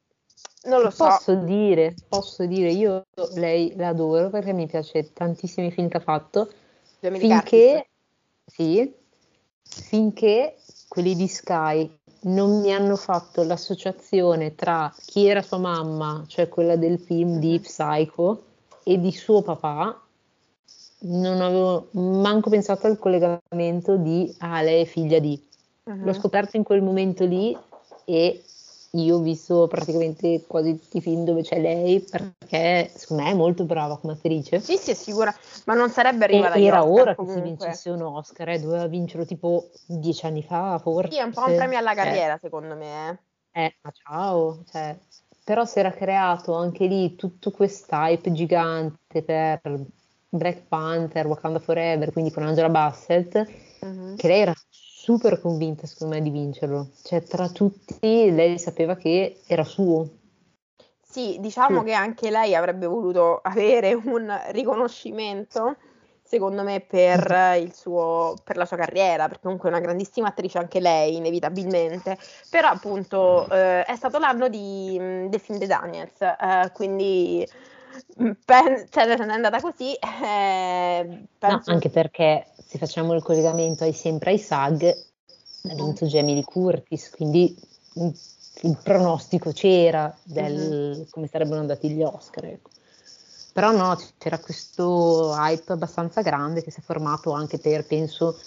non 0.63 0.81
lo 0.81 0.89
so. 0.89 1.05
Posso 1.05 1.35
dire, 1.35 1.95
posso 2.07 2.45
dire, 2.45 2.69
io 2.71 3.05
lei 3.35 3.73
l'adoro 3.75 4.29
perché 4.29 4.53
mi 4.53 4.67
piace 4.67 5.13
tantissimi 5.13 5.71
film 5.71 5.87
che 5.87 5.97
ha 5.97 6.01
fatto, 6.01 6.51
finché, 6.99 7.87
sì, 8.45 8.93
finché 9.63 10.57
quelli 10.87 11.15
di 11.15 11.27
Sky 11.27 11.96
non 12.21 12.61
mi 12.61 12.73
hanno 12.73 12.95
fatto 12.95 13.43
l'associazione 13.43 14.55
tra 14.55 14.93
chi 15.05 15.27
era 15.27 15.41
sua 15.41 15.57
mamma, 15.57 16.23
cioè 16.27 16.49
quella 16.49 16.75
del 16.75 16.99
film 16.99 17.39
di 17.39 17.59
Psycho, 17.59 18.43
e 18.87 18.99
di 19.01 19.11
suo 19.11 19.41
papà, 19.41 20.01
non 20.99 21.41
avevo 21.41 21.89
manco 21.91 22.49
pensato 22.49 22.87
al 22.87 22.97
collegamento 22.97 23.97
di 23.97 24.33
ah, 24.39 24.61
lei 24.61 24.83
è 24.83 24.85
figlia 24.85 25.19
di. 25.19 25.37
Uh-huh. 25.83 26.05
L'ho 26.05 26.13
scoperto 26.13 26.55
in 26.55 26.63
quel 26.63 26.81
momento 26.81 27.25
lì 27.25 27.55
e 28.05 28.41
io 28.91 29.15
ho 29.15 29.19
visto 29.19 29.67
praticamente 29.67 30.43
quasi 30.47 30.79
tutti 30.79 30.97
i 30.97 31.01
film 31.01 31.23
dove 31.25 31.41
c'è 31.41 31.59
lei 31.59 31.99
perché 31.99 32.89
secondo 32.93 33.23
me 33.23 33.31
è 33.31 33.33
molto 33.33 33.65
brava 33.65 33.97
come 33.97 34.13
attrice. 34.13 34.59
Sì, 34.59 34.77
sì, 34.77 34.91
è 34.91 34.93
sicura, 34.93 35.33
ma 35.65 35.73
non 35.73 35.89
sarebbe 35.89 36.23
arrivata 36.23 36.55
e, 36.55 36.63
Era 36.63 36.83
Oscar, 36.83 37.01
ora 37.01 37.15
comunque. 37.15 37.41
che 37.41 37.47
si 37.47 37.55
vincesse 37.55 37.89
un 37.89 38.01
Oscar, 38.01 38.49
eh, 38.49 38.59
doveva 38.59 38.87
vincerlo 38.87 39.25
tipo 39.25 39.69
dieci 39.85 40.25
anni 40.25 40.43
fa, 40.43 40.79
forse. 40.79 41.11
Sì, 41.11 41.19
è 41.19 41.23
un 41.23 41.33
po' 41.33 41.45
un 41.45 41.55
premio 41.55 41.77
alla 41.77 41.93
carriera, 41.93 42.35
eh. 42.35 42.39
secondo 42.39 42.75
me. 42.75 43.19
Eh, 43.51 43.63
eh 43.63 43.75
ma 43.81 43.91
ciao, 43.91 44.63
cioè, 44.71 44.97
però 45.43 45.65
si 45.65 45.79
era 45.79 45.91
creato 45.91 46.53
anche 46.55 46.85
lì 46.87 47.15
tutto 47.15 47.53
hype 47.57 48.31
gigante 48.31 49.21
per 49.23 49.61
Black 50.29 50.63
Panther, 50.67 51.25
Wakanda 51.25 51.59
Forever, 51.59 52.11
quindi 52.11 52.31
con 52.31 52.43
Angela 52.43 52.69
Bassett, 52.69 53.35
uh-huh. 53.79 54.15
che 54.15 54.27
lei 54.27 54.41
era 54.41 54.53
super 55.07 55.39
convinta 55.39 55.87
secondo 55.87 56.15
me 56.15 56.21
di 56.21 56.29
vincerlo, 56.29 56.89
cioè 57.01 57.23
tra 57.23 57.47
tutti 57.47 58.29
lei 58.29 58.59
sapeva 58.59 58.97
che 58.97 59.39
era 59.47 59.63
suo. 59.63 60.05
Sì, 61.01 61.37
diciamo 61.39 61.79
sì. 61.79 61.85
che 61.85 61.93
anche 61.93 62.29
lei 62.29 62.53
avrebbe 62.55 62.87
voluto 62.87 63.39
avere 63.41 63.93
un 63.93 64.37
riconoscimento, 64.49 65.77
secondo 66.21 66.61
me, 66.61 66.81
per, 66.81 67.55
il 67.57 67.73
suo, 67.73 68.35
per 68.43 68.57
la 68.57 68.65
sua 68.65 68.75
carriera, 68.75 69.29
perché 69.29 69.43
comunque 69.43 69.69
è 69.69 69.71
una 69.71 69.81
grandissima 69.81 70.27
attrice 70.27 70.57
anche 70.57 70.81
lei, 70.81 71.15
inevitabilmente, 71.15 72.17
però 72.49 72.67
appunto 72.67 73.49
eh, 73.49 73.83
è 73.85 73.95
stato 73.95 74.19
l'anno 74.19 74.49
di, 74.49 74.97
mm, 74.99 75.27
del 75.27 75.39
film 75.39 75.57
The 75.57 75.67
Daniels, 75.67 76.19
eh, 76.19 76.69
quindi 76.73 77.47
mm, 78.21 78.31
pen- 78.43 78.85
cioè, 78.89 79.05
è 79.07 79.21
andata 79.21 79.61
così. 79.61 79.93
Eh, 79.93 81.27
penso... 81.39 81.71
no, 81.71 81.75
anche 81.75 81.89
perché 81.89 82.45
se 82.67 82.77
facciamo 82.77 83.13
il 83.13 83.23
collegamento 83.23 83.83
ai, 83.83 83.93
sempre 83.93 84.31
ai 84.31 84.39
SAG, 84.39 84.83
ha 85.69 85.73
vinto 85.73 86.05
Jamie 86.05 86.35
Lee 86.35 86.43
Curtis, 86.43 87.09
quindi 87.09 87.57
il 87.93 88.77
pronostico 88.83 89.51
c'era 89.51 90.15
del 90.23 90.97
uh-huh. 90.97 91.07
come 91.09 91.27
sarebbero 91.27 91.59
andati 91.59 91.89
gli 91.89 92.03
Oscar. 92.03 92.45
Ecco. 92.45 92.69
Però 93.53 93.71
no, 93.71 93.97
c'era 94.17 94.39
questo 94.39 95.33
hype 95.35 95.71
abbastanza 95.71 96.21
grande 96.21 96.61
che 96.61 96.71
si 96.71 96.79
è 96.79 96.83
formato 96.83 97.31
anche 97.31 97.57
per, 97.57 97.85
penso, 97.85 98.37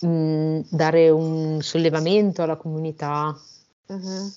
mh, 0.00 0.60
dare 0.68 1.10
un 1.10 1.60
sollevamento 1.60 2.42
alla 2.42 2.56
comunità 2.56 3.36
uh-huh. 3.86 4.32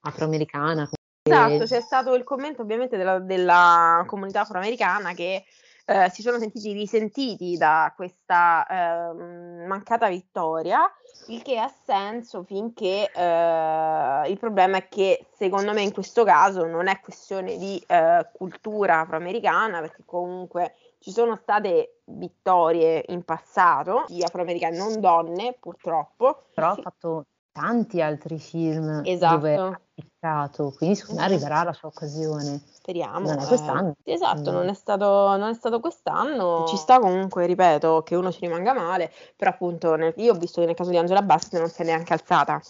afroamericana. 0.00 0.88
Esatto, 1.24 1.64
c'è 1.64 1.80
stato 1.80 2.14
il 2.14 2.24
commento 2.24 2.62
ovviamente 2.62 2.96
della, 2.96 3.18
della 3.18 4.04
comunità 4.06 4.40
afroamericana 4.40 5.14
che 5.14 5.44
eh, 5.86 6.10
si 6.10 6.22
sono 6.22 6.38
sentiti 6.38 6.72
risentiti 6.72 7.56
da 7.56 7.92
questa 7.94 8.66
eh, 8.66 9.66
mancata 9.66 10.08
vittoria, 10.08 10.90
il 11.28 11.42
che 11.42 11.58
ha 11.58 11.72
senso 11.84 12.42
finché 12.44 13.10
eh, 13.12 14.22
il 14.28 14.38
problema 14.38 14.78
è 14.78 14.88
che 14.88 15.26
secondo 15.34 15.72
me 15.72 15.82
in 15.82 15.92
questo 15.92 16.24
caso 16.24 16.66
non 16.66 16.88
è 16.88 17.00
questione 17.00 17.56
di 17.56 17.82
eh, 17.86 18.28
cultura 18.32 19.00
afroamericana, 19.00 19.80
perché 19.80 20.02
comunque 20.04 20.74
ci 20.98 21.10
sono 21.10 21.36
state 21.36 22.02
vittorie 22.04 23.04
in 23.08 23.24
passato 23.24 24.04
di 24.06 24.22
afroamericani, 24.22 24.76
non 24.76 25.00
donne 25.00 25.56
purtroppo. 25.58 26.46
Però 26.54 26.68
ha 26.70 26.76
fatto 26.76 27.26
tanti 27.52 28.00
altri 28.00 28.38
film 28.38 29.02
esatto. 29.04 29.36
dove 29.36 29.56
ha 29.56 29.80
piccato, 29.94 30.72
quindi 30.76 30.96
secondo 30.96 31.20
me 31.20 31.26
arriverà 31.26 31.62
la 31.62 31.72
sua 31.72 31.88
occasione. 31.88 32.60
Speriamo. 32.72 33.28
Non 33.28 33.38
è 33.38 33.46
quest'anno. 33.46 33.94
Eh, 34.02 34.12
esatto, 34.12 34.50
non 34.50 34.68
è, 34.68 34.74
stato, 34.74 35.36
non 35.36 35.50
è, 35.50 35.54
stato, 35.54 35.78
quest'anno. 35.78 36.64
Ci 36.66 36.76
sta 36.76 36.98
comunque, 36.98 37.46
ripeto, 37.46 38.02
che 38.02 38.16
uno 38.16 38.32
ci 38.32 38.40
rimanga 38.40 38.72
male, 38.72 39.12
però 39.36 39.50
appunto 39.50 39.94
nel, 39.94 40.14
io 40.16 40.32
ho 40.32 40.36
visto 40.36 40.60
che 40.60 40.66
nel 40.66 40.74
caso 40.74 40.90
di 40.90 40.96
Angela 40.96 41.22
Bassett 41.22 41.58
non 41.58 41.68
si 41.68 41.82
è 41.82 41.84
neanche 41.84 42.12
alzata 42.12 42.60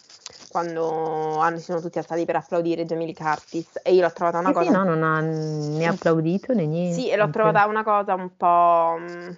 quando 0.51 1.39
hanno, 1.39 1.57
si 1.57 1.65
sono 1.65 1.81
tutti 1.81 1.97
alzati 1.97 2.27
per 2.27 2.37
applaudire 2.37 2.85
Jamie 2.85 3.15
Curtis 3.15 3.81
e 3.83 3.95
io 3.95 4.03
l'ho 4.03 4.13
trovata 4.13 4.39
una 4.39 4.49
sì, 4.49 4.55
cosa... 4.55 4.67
Sì, 4.67 4.77
no, 4.77 4.85
non 4.85 5.03
ha 5.03 5.21
né 5.21 5.87
applaudito 5.87 6.53
né 6.53 6.67
niente. 6.67 7.01
Sì, 7.01 7.09
e 7.09 7.17
l'ho 7.17 7.31
trovata 7.31 7.67
una 7.67 7.83
cosa 7.83 8.15
un 8.15 8.37
po' 8.37 8.97
mm, 8.99 9.31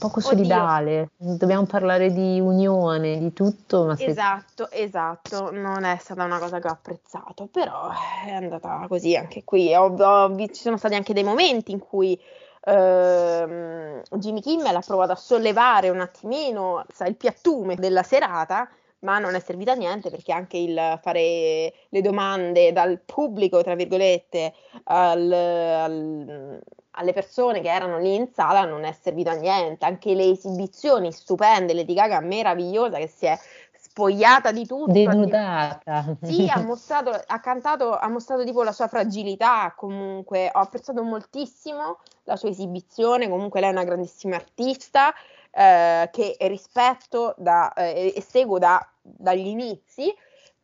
poco 0.00 0.20
solidale, 0.20 1.10
Oddio. 1.18 1.36
dobbiamo 1.36 1.66
parlare 1.66 2.10
di 2.10 2.40
unione, 2.40 3.18
di 3.18 3.32
tutto. 3.34 3.84
Ma 3.84 3.96
esatto, 3.98 4.66
se... 4.70 4.82
esatto, 4.82 5.50
non 5.52 5.84
è 5.84 5.98
stata 6.00 6.24
una 6.24 6.38
cosa 6.38 6.58
che 6.58 6.68
ho 6.68 6.72
apprezzato, 6.72 7.46
però 7.46 7.90
è 8.26 8.30
andata 8.32 8.86
così 8.88 9.14
anche 9.14 9.44
qui. 9.44 9.74
Ho, 9.74 9.94
ho, 9.94 10.36
ci 10.36 10.62
sono 10.62 10.78
stati 10.78 10.94
anche 10.94 11.12
dei 11.12 11.22
momenti 11.22 11.70
in 11.70 11.78
cui 11.78 12.18
ehm, 12.64 14.02
Jimmy 14.12 14.40
Kimmel 14.40 14.74
ha 14.74 14.82
provato 14.84 15.12
a 15.12 15.16
sollevare 15.16 15.90
un 15.90 16.00
attimino 16.00 16.84
sa, 16.92 17.04
il 17.04 17.16
piattume 17.16 17.76
della 17.76 18.02
serata, 18.02 18.68
ma 19.00 19.18
non 19.18 19.34
è 19.34 19.40
servito 19.40 19.70
a 19.70 19.74
niente 19.74 20.10
perché 20.10 20.32
anche 20.32 20.56
il 20.56 20.98
fare 21.02 21.72
le 21.88 22.00
domande 22.00 22.72
dal 22.72 23.00
pubblico, 23.04 23.62
tra 23.62 23.74
virgolette, 23.74 24.54
al, 24.84 25.30
al, 25.30 26.60
alle 26.92 27.12
persone 27.12 27.60
che 27.60 27.70
erano 27.70 27.98
lì 27.98 28.14
in 28.14 28.28
sala 28.32 28.64
non 28.64 28.84
è 28.84 28.92
servito 28.92 29.30
a 29.30 29.34
niente. 29.34 29.84
Anche 29.84 30.14
le 30.14 30.30
esibizioni 30.30 31.12
stupende, 31.12 31.74
Lady 31.74 31.94
Gaga 31.94 32.20
meravigliosa 32.20 32.98
che 32.98 33.08
si 33.08 33.26
è 33.26 33.38
spogliata 33.72 34.52
di 34.52 34.66
tutto. 34.66 34.92
Denudata. 34.92 36.16
Sì, 36.22 36.50
ha 36.52 36.60
mostrato, 36.60 37.10
ha 37.10 37.40
cantato, 37.40 37.96
ha 37.96 38.08
mostrato 38.08 38.44
tipo 38.44 38.62
la 38.62 38.72
sua 38.72 38.88
fragilità 38.88 39.72
comunque. 39.76 40.50
Ho 40.52 40.60
apprezzato 40.60 41.02
moltissimo 41.02 41.98
la 42.24 42.36
sua 42.36 42.48
esibizione, 42.48 43.28
comunque 43.28 43.60
lei 43.60 43.70
è 43.70 43.72
una 43.72 43.84
grandissima 43.84 44.36
artista 44.36 45.12
eh, 45.50 46.08
che 46.12 46.36
rispetto 46.40 47.34
da, 47.36 47.72
eh, 47.72 48.12
e 48.14 48.20
seguo 48.22 48.58
da, 48.58 48.86
dagli 49.00 49.46
inizi, 49.46 50.14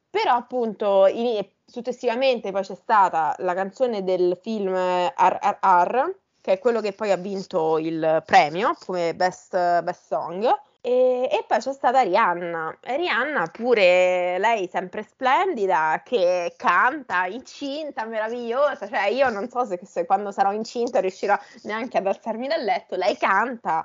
però 0.09 0.35
appunto 0.35 1.07
in, 1.07 1.45
successivamente 1.66 2.52
poi 2.52 2.62
c'è 2.62 2.74
stata 2.74 3.35
la 3.38 3.55
canzone 3.55 4.05
del 4.05 4.38
film 4.40 4.74
RRR, 4.74 6.14
che 6.40 6.52
è 6.52 6.59
quello 6.59 6.81
che 6.81 6.92
poi 6.92 7.11
ha 7.11 7.16
vinto 7.16 7.79
il 7.79 8.22
premio 8.24 8.76
come 8.85 9.14
Best, 9.14 9.83
best 9.83 10.07
Song. 10.07 10.44
E, 10.81 11.29
e, 11.33 11.44
poi 11.48 11.59
c'è 11.59 11.72
stata 11.72 12.02
Rihanna. 12.02 12.79
Rihanna 12.81 13.48
pure 13.48 14.38
lei 14.38 14.68
sempre 14.68 15.02
splendida, 15.02 16.00
che 16.05 16.55
canta 16.57 17.26
incinta, 17.26 18.05
meravigliosa. 18.05 18.87
Cioè, 18.87 19.09
io 19.09 19.29
non 19.31 19.48
so 19.48 19.64
se, 19.64 19.81
se 19.83 20.07
quando 20.07 20.31
sarò 20.31 20.52
incinta 20.52 21.00
riuscirò 21.00 21.37
neanche 21.64 21.98
ad 21.98 22.07
alzarmi 22.07 22.46
dal 22.46 22.62
letto. 22.62 22.94
Lei 22.94 23.16
canta 23.16 23.85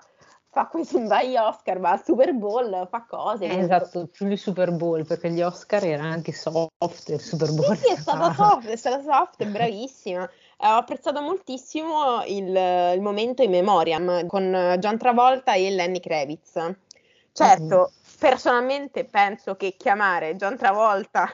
fa 0.52 0.68
questi 0.68 1.02
vari 1.08 1.36
Oscar, 1.38 1.80
va 1.80 1.92
al 1.92 2.04
Super 2.04 2.34
Bowl, 2.34 2.88
fa 2.90 3.06
cose. 3.08 3.46
Eh, 3.46 3.60
esatto, 3.60 4.08
più 4.08 4.28
il 4.28 4.38
Super 4.38 4.72
Bowl, 4.72 5.06
perché 5.06 5.32
gli 5.32 5.42
Oscar 5.42 5.84
erano 5.84 6.12
anche 6.12 6.34
soft, 6.34 7.10
il 7.10 7.22
Super 7.22 7.52
Bowl. 7.54 7.76
Sì, 7.78 7.86
sì 7.86 7.94
è 7.94 7.98
stata 7.98 8.34
soft, 8.34 8.68
è 8.68 8.76
stata 8.76 9.02
soft, 9.02 9.44
bravissima. 9.46 10.24
Eh, 10.26 10.68
ho 10.68 10.76
apprezzato 10.76 11.22
moltissimo 11.22 12.24
il, 12.26 12.94
il, 12.94 13.02
momento 13.02 13.42
in 13.42 13.50
memoriam 13.50 14.28
con 14.28 14.76
John 14.78 14.98
Travolta 14.98 15.54
e 15.54 15.72
Lenny 15.72 16.00
Kravitz. 16.00 16.76
Certo, 17.34 17.64
mm-hmm. 17.64 18.18
personalmente 18.20 19.06
penso 19.06 19.56
che 19.56 19.76
chiamare 19.78 20.36
John 20.36 20.58
Travolta 20.58 21.30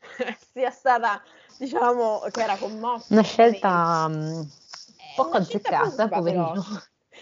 sia 0.52 0.70
stata, 0.70 1.22
diciamo, 1.58 2.20
che 2.30 2.42
era 2.42 2.56
commossa. 2.56 3.12
Una 3.12 3.22
scelta 3.22 4.06
um, 4.08 4.48
poco 5.14 5.36
azzeccata, 5.36 6.08
poverino. 6.08 6.64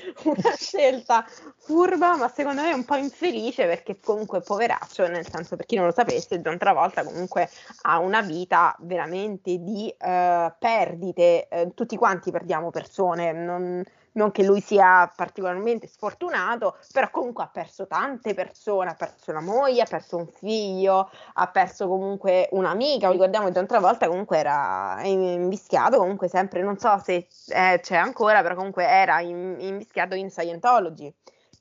una 0.24 0.54
scelta 0.56 1.24
furba, 1.56 2.16
ma 2.16 2.28
secondo 2.28 2.62
me 2.62 2.72
un 2.72 2.84
po' 2.84 2.96
infelice 2.96 3.66
perché 3.66 3.98
comunque 4.00 4.40
poveraccio, 4.40 5.06
nel 5.08 5.28
senso 5.28 5.56
per 5.56 5.66
chi 5.66 5.76
non 5.76 5.86
lo 5.86 5.92
sapesse, 5.92 6.40
John 6.40 6.58
Travolta 6.58 7.04
comunque 7.04 7.48
ha 7.82 7.98
una 7.98 8.22
vita 8.22 8.74
veramente 8.80 9.58
di 9.58 9.94
uh, 9.98 10.52
perdite, 10.58 11.48
uh, 11.50 11.74
tutti 11.74 11.96
quanti 11.96 12.30
perdiamo 12.30 12.70
persone, 12.70 13.32
non, 13.32 13.82
non 14.12 14.30
che 14.30 14.44
lui 14.44 14.60
sia 14.60 15.10
particolarmente 15.14 15.86
sfortunato, 15.86 16.76
però 16.92 17.10
comunque 17.10 17.44
ha 17.44 17.48
perso 17.48 17.86
tante 17.86 18.34
persone, 18.34 18.90
ha 18.90 18.94
perso 18.94 19.32
la 19.32 19.40
moglie, 19.40 19.82
ha 19.82 19.86
perso 19.86 20.16
un 20.16 20.26
figlio, 20.26 21.10
ha 21.34 21.46
perso 21.48 21.88
comunque 21.88 22.48
un'amica, 22.52 23.10
ricordiamo 23.10 23.46
che 23.46 23.52
un'altra 23.52 23.80
volta 23.80 24.08
comunque 24.08 24.38
era 24.38 25.00
invischiato, 25.04 25.98
comunque 25.98 26.28
sempre, 26.28 26.62
non 26.62 26.78
so 26.78 26.98
se 27.02 27.26
eh, 27.48 27.80
c'è 27.82 27.96
ancora, 27.96 28.42
però 28.42 28.54
comunque 28.54 28.86
era 28.86 29.20
in, 29.20 29.56
invischiato 29.58 30.14
in 30.14 30.30
Scientology 30.30 31.12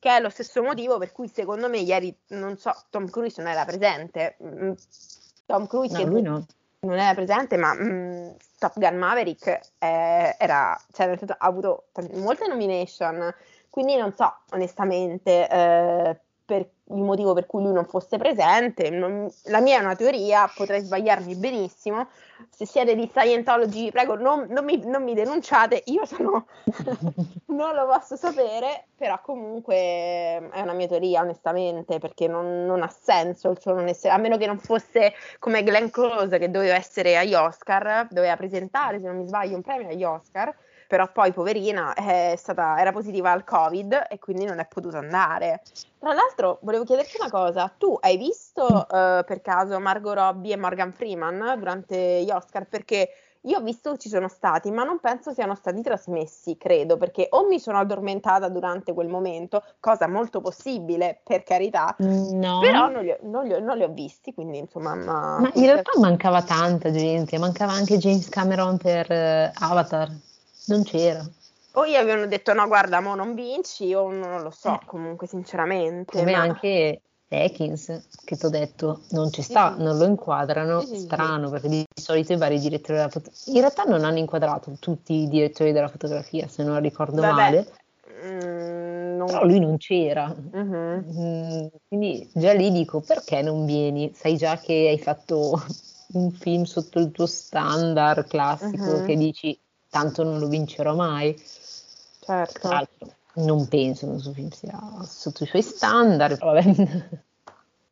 che 0.01 0.17
è 0.17 0.19
lo 0.19 0.29
stesso 0.29 0.63
motivo 0.63 0.97
per 0.97 1.11
cui 1.11 1.27
secondo 1.27 1.69
me 1.69 1.77
ieri, 1.77 2.11
non 2.29 2.57
so, 2.57 2.73
Tom 2.89 3.07
Cruise 3.07 3.39
non 3.39 3.51
era 3.51 3.65
presente. 3.65 4.35
Mm, 4.43 4.71
Tom 5.45 5.67
Cruise 5.67 6.03
no, 6.03 6.09
lui 6.09 6.21
no. 6.23 6.45
non 6.79 6.97
era 6.97 7.13
presente, 7.13 7.55
ma 7.55 7.71
mh, 7.75 7.83
mm, 7.83 8.29
Top 8.61 8.77
Gun 8.79 8.95
Maverick 8.95 9.47
eh, 9.79 10.35
era, 10.37 10.79
cioè, 10.91 11.17
ha 11.27 11.35
avuto 11.39 11.87
t- 11.91 12.13
molte 12.17 12.47
nomination, 12.47 13.33
quindi 13.71 13.95
non 13.95 14.13
so 14.13 14.31
onestamente 14.51 15.49
eh, 15.49 16.21
per 16.51 16.67
il 16.93 17.01
motivo 17.01 17.31
per 17.31 17.45
cui 17.45 17.63
lui 17.63 17.71
non 17.71 17.85
fosse 17.85 18.17
presente. 18.17 18.89
Non, 18.89 19.31
la 19.45 19.61
mia 19.61 19.79
è 19.79 19.81
una 19.81 19.95
teoria, 19.95 20.51
potrei 20.53 20.81
sbagliarmi 20.81 21.35
benissimo. 21.35 22.09
Se 22.49 22.65
siete 22.65 22.93
di 22.93 23.09
Scientology, 23.09 23.89
prego, 23.89 24.15
non, 24.15 24.47
non, 24.49 24.65
mi, 24.65 24.85
non 24.85 25.01
mi, 25.03 25.13
denunciate, 25.13 25.81
io 25.85 26.05
sono, 26.05 26.47
non 27.47 27.73
lo 27.73 27.85
posso 27.85 28.17
sapere, 28.17 28.87
però 28.97 29.21
comunque 29.21 29.75
è 29.75 30.61
una 30.61 30.73
mia 30.73 30.87
teoria, 30.87 31.21
onestamente, 31.21 31.99
perché 31.99 32.27
non, 32.27 32.65
non 32.65 32.81
ha 32.81 32.89
senso 32.89 33.49
il 33.49 33.59
suo 33.61 33.73
non 33.73 33.87
essere, 33.87 34.13
a 34.13 34.17
meno 34.17 34.37
che 34.37 34.47
non 34.47 34.57
fosse 34.57 35.13
come 35.39 35.63
Glenn 35.63 35.87
Close 35.87 36.37
che 36.37 36.51
doveva 36.51 36.75
essere 36.75 37.15
agli 37.15 37.33
Oscar, 37.33 38.07
doveva 38.09 38.35
presentare, 38.35 38.99
se 38.99 39.07
non 39.07 39.17
mi 39.17 39.27
sbaglio, 39.27 39.55
un 39.55 39.61
premio 39.61 39.87
agli 39.87 40.03
Oscar 40.03 40.53
però 40.91 41.09
poi 41.09 41.31
poverina 41.31 41.93
stata, 42.35 42.77
era 42.77 42.91
positiva 42.91 43.31
al 43.31 43.45
covid 43.45 44.07
e 44.09 44.19
quindi 44.19 44.43
non 44.43 44.59
è 44.59 44.67
potuta 44.67 44.97
andare. 44.97 45.61
Tra 45.97 46.11
l'altro 46.11 46.59
volevo 46.63 46.83
chiederti 46.83 47.15
una 47.17 47.29
cosa, 47.29 47.73
tu 47.77 47.97
hai 48.01 48.17
visto 48.17 48.65
uh, 48.65 49.23
per 49.23 49.39
caso 49.41 49.79
Margot 49.79 50.13
Robbie 50.13 50.51
e 50.51 50.57
Morgan 50.57 50.91
Freeman 50.91 51.55
durante 51.57 52.23
gli 52.25 52.29
Oscar? 52.29 52.65
Perché 52.65 53.07
io 53.43 53.59
ho 53.59 53.61
visto 53.61 53.95
ci 53.95 54.09
sono 54.09 54.27
stati, 54.27 54.69
ma 54.69 54.83
non 54.83 54.99
penso 54.99 55.31
siano 55.31 55.55
stati 55.55 55.81
trasmessi, 55.81 56.57
credo, 56.57 56.97
perché 56.97 57.27
o 57.29 57.47
mi 57.47 57.57
sono 57.57 57.77
addormentata 57.77 58.49
durante 58.49 58.93
quel 58.93 59.07
momento, 59.07 59.63
cosa 59.79 60.09
molto 60.09 60.41
possibile, 60.41 61.21
per 61.23 61.43
carità, 61.43 61.95
no. 61.99 62.59
però 62.59 62.89
non 62.89 63.03
li, 63.03 63.11
ho, 63.11 63.17
non, 63.21 63.45
li 63.45 63.53
ho, 63.53 63.59
non 63.59 63.77
li, 63.77 63.83
ho, 63.83 63.93
visti, 63.93 64.33
quindi 64.33 64.57
insomma... 64.57 64.93
Ma, 64.95 65.39
ma 65.39 65.51
in 65.53 65.67
realtà 65.67 65.97
mancava 65.97 66.41
tanta 66.41 66.91
gente, 66.91 67.39
mancava 67.39 67.71
anche 67.71 67.97
James 67.97 68.27
Cameron 68.27 68.75
per 68.75 69.09
uh, 69.09 69.51
Avatar 69.53 70.09
non 70.65 70.83
c'era. 70.83 71.27
O 71.73 71.87
gli 71.87 71.95
avevano 71.95 72.27
detto 72.27 72.53
no, 72.53 72.67
guarda, 72.67 72.99
mo 72.99 73.15
non 73.15 73.33
vinci, 73.33 73.93
o 73.93 74.11
non 74.11 74.41
lo 74.41 74.51
so, 74.51 74.73
eh. 74.73 74.85
comunque 74.85 75.27
sinceramente. 75.27 76.17
Come 76.17 76.31
ma... 76.31 76.39
anche 76.39 77.01
Ekins, 77.29 78.07
che 78.25 78.35
ti 78.35 78.45
ho 78.45 78.49
detto, 78.49 79.03
non 79.11 79.31
ci 79.31 79.41
sta, 79.41 79.75
sì, 79.77 79.83
non 79.83 79.97
lo 79.97 80.03
inquadrano, 80.03 80.81
sì, 80.81 80.97
strano, 80.97 81.49
perché 81.49 81.69
di 81.69 81.85
solito 81.93 82.33
i 82.33 82.37
vari 82.37 82.59
direttori 82.59 82.97
della 82.97 83.09
fotografia, 83.09 83.53
in 83.53 83.59
realtà 83.59 83.83
non 83.83 84.03
hanno 84.03 84.17
inquadrato 84.17 84.75
tutti 84.79 85.13
i 85.13 85.29
direttori 85.29 85.71
della 85.71 85.87
fotografia, 85.87 86.49
se 86.49 86.63
non 86.63 86.81
ricordo 86.81 87.21
Vabbè. 87.21 87.33
male. 87.33 87.67
Mm, 88.25 89.15
non... 89.15 89.27
Però 89.27 89.45
lui 89.45 89.59
non 89.59 89.77
c'era, 89.77 90.27
uh-huh. 90.27 91.03
mm, 91.09 91.65
quindi 91.87 92.29
già 92.33 92.51
lì 92.51 92.69
dico 92.69 92.99
perché 92.99 93.41
non 93.41 93.65
vieni? 93.65 94.11
Sai 94.13 94.35
già 94.35 94.57
che 94.57 94.89
hai 94.89 94.99
fatto 94.99 95.53
un 96.13 96.31
film 96.31 96.63
sotto 96.63 96.99
il 96.99 97.11
tuo 97.11 97.25
standard 97.25 98.27
classico 98.27 98.83
uh-huh. 98.83 99.05
che 99.05 99.15
dici 99.15 99.57
tanto 99.91 100.23
non 100.23 100.39
lo 100.39 100.47
vincerò 100.47 100.95
mai. 100.95 101.39
Certo. 102.19 102.67
Altro, 102.69 103.13
non 103.33 103.67
penso 103.67 104.11
che 104.11 104.33
film 104.33 104.49
sia 104.49 104.79
sotto 105.03 105.43
i 105.43 105.47
suoi 105.47 105.61
standard. 105.61 106.39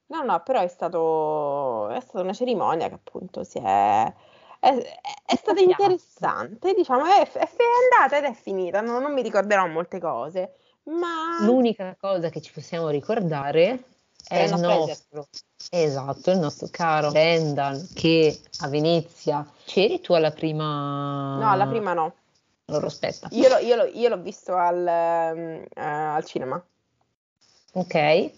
No, 0.10 0.24
no, 0.24 0.42
però 0.42 0.62
è, 0.62 0.68
stato, 0.68 1.88
è 1.90 2.00
stata 2.00 2.22
una 2.22 2.34
cerimonia 2.34 2.88
che 2.88 2.96
appunto 2.96 3.44
si 3.44 3.60
è, 3.60 4.14
è, 4.60 4.98
è 5.24 5.36
stata 5.36 5.60
interessante, 5.60 6.74
diciamo, 6.74 7.06
è, 7.06 7.30
è, 7.32 7.48
andata 7.94 8.18
ed 8.18 8.24
è 8.24 8.34
finita, 8.34 8.82
no, 8.82 8.98
non 8.98 9.14
mi 9.14 9.22
ricorderò 9.22 9.68
molte 9.68 10.00
cose, 10.00 10.56
ma... 10.86 11.46
L'unica 11.46 11.96
cosa 12.00 12.30
che 12.30 12.42
ci 12.42 12.52
possiamo 12.52 12.90
ricordare 12.90 13.84
è 14.28 14.44
il 14.44 14.60
nostro, 14.60 15.28
esatto, 15.72 16.32
il 16.32 16.40
nostro 16.40 16.68
caro 16.70 17.12
Brendan 17.12 17.88
che 17.94 18.40
a 18.60 18.68
Venezia 18.68 19.50
c'eri 19.66 20.02
tu 20.02 20.14
alla 20.14 20.32
prima? 20.32 21.38
No, 21.38 21.50
alla 21.50 21.68
prima 21.68 21.94
no. 21.94 22.14
Allora 22.66 22.88
aspetta. 22.88 23.28
Io, 23.32 23.58
io, 23.58 23.76
lo, 23.76 23.86
io 23.86 24.10
l'ho 24.10 24.22
visto 24.22 24.56
al, 24.56 24.78
uh, 24.78 25.80
al 25.80 26.26
cinema. 26.26 26.64
Ok. 27.74 28.32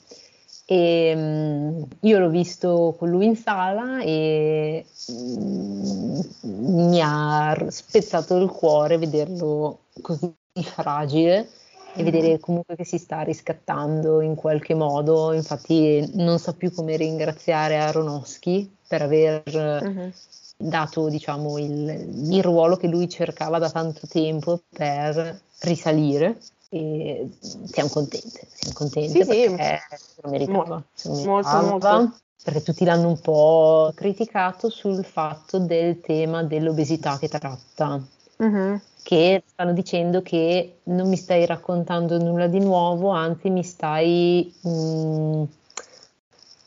E, 0.65 1.13
um, 1.13 1.86
io 2.02 2.20
l'ho 2.20 2.30
visto 2.30 2.96
con 2.98 3.10
lui 3.10 3.26
in 3.26 3.36
sala 3.36 4.02
e 4.02 4.86
um, 5.08 6.22
mi 6.41 7.02
ha 7.04 7.65
spezzato 7.70 8.38
il 8.38 8.50
cuore 8.50 8.98
vederlo 8.98 9.80
così 10.02 10.34
fragile 10.54 11.50
e 11.94 12.04
vedere 12.04 12.40
comunque 12.40 12.76
che 12.76 12.86
si 12.86 12.98
sta 12.98 13.22
riscattando 13.22 14.22
in 14.22 14.36
qualche 14.36 14.74
modo. 14.74 15.34
Infatti 15.34 16.10
non 16.16 16.40
sa 16.40 16.54
più 16.54 16.72
come 16.72 16.96
ringraziare 16.96 17.78
Aronofsky 17.78 18.70
per 18.88 19.02
aver 19.02 19.42
uh-huh. 19.46 20.12
dato 20.58 21.10
diciamo, 21.10 21.58
il, 21.58 22.32
il, 22.32 22.44
ruolo 22.44 22.78
che 22.78 22.88
lui 22.88 23.10
cercava 23.10 23.60
da 23.60 23.70
tanto 23.70 24.08
tempo 24.08 24.62
per 24.70 25.40
risalire. 25.62 26.38
E 26.74 27.30
siamo 27.40 27.90
contente, 27.90 28.48
siamo 28.54 28.74
contenti 28.74 29.10
sì, 29.10 29.26
perché 29.26 29.80
sì. 29.90 29.96
se 29.98 30.22
lo 30.22 30.30
meritava, 30.30 30.84
se 30.94 31.10
lo 31.10 31.16
meritava, 31.16 31.62
molto, 31.62 31.88
molto. 31.90 32.16
perché 32.46 32.64
tutti 32.64 32.86
l'hanno 32.86 33.10
un 33.10 33.20
po' 33.20 33.92
criticato 33.94 34.70
sul 34.70 35.04
fatto 35.04 35.60
del 35.60 36.00
tema 36.00 36.44
dell'obesità 36.44 37.18
che 37.18 37.28
tratta. 37.28 38.02
Uh-huh 38.42 38.82
che 39.04 39.44
stanno 39.46 39.74
dicendo 39.74 40.22
che 40.22 40.80
non 40.84 41.10
mi 41.10 41.18
stai 41.18 41.46
raccontando 41.46 42.18
nulla 42.18 42.48
di 42.48 42.60
nuovo, 42.60 43.10
anzi 43.10 43.50
mi 43.50 43.64
stai 43.64 44.54
mh, 44.62 44.70
mm, 44.70 45.44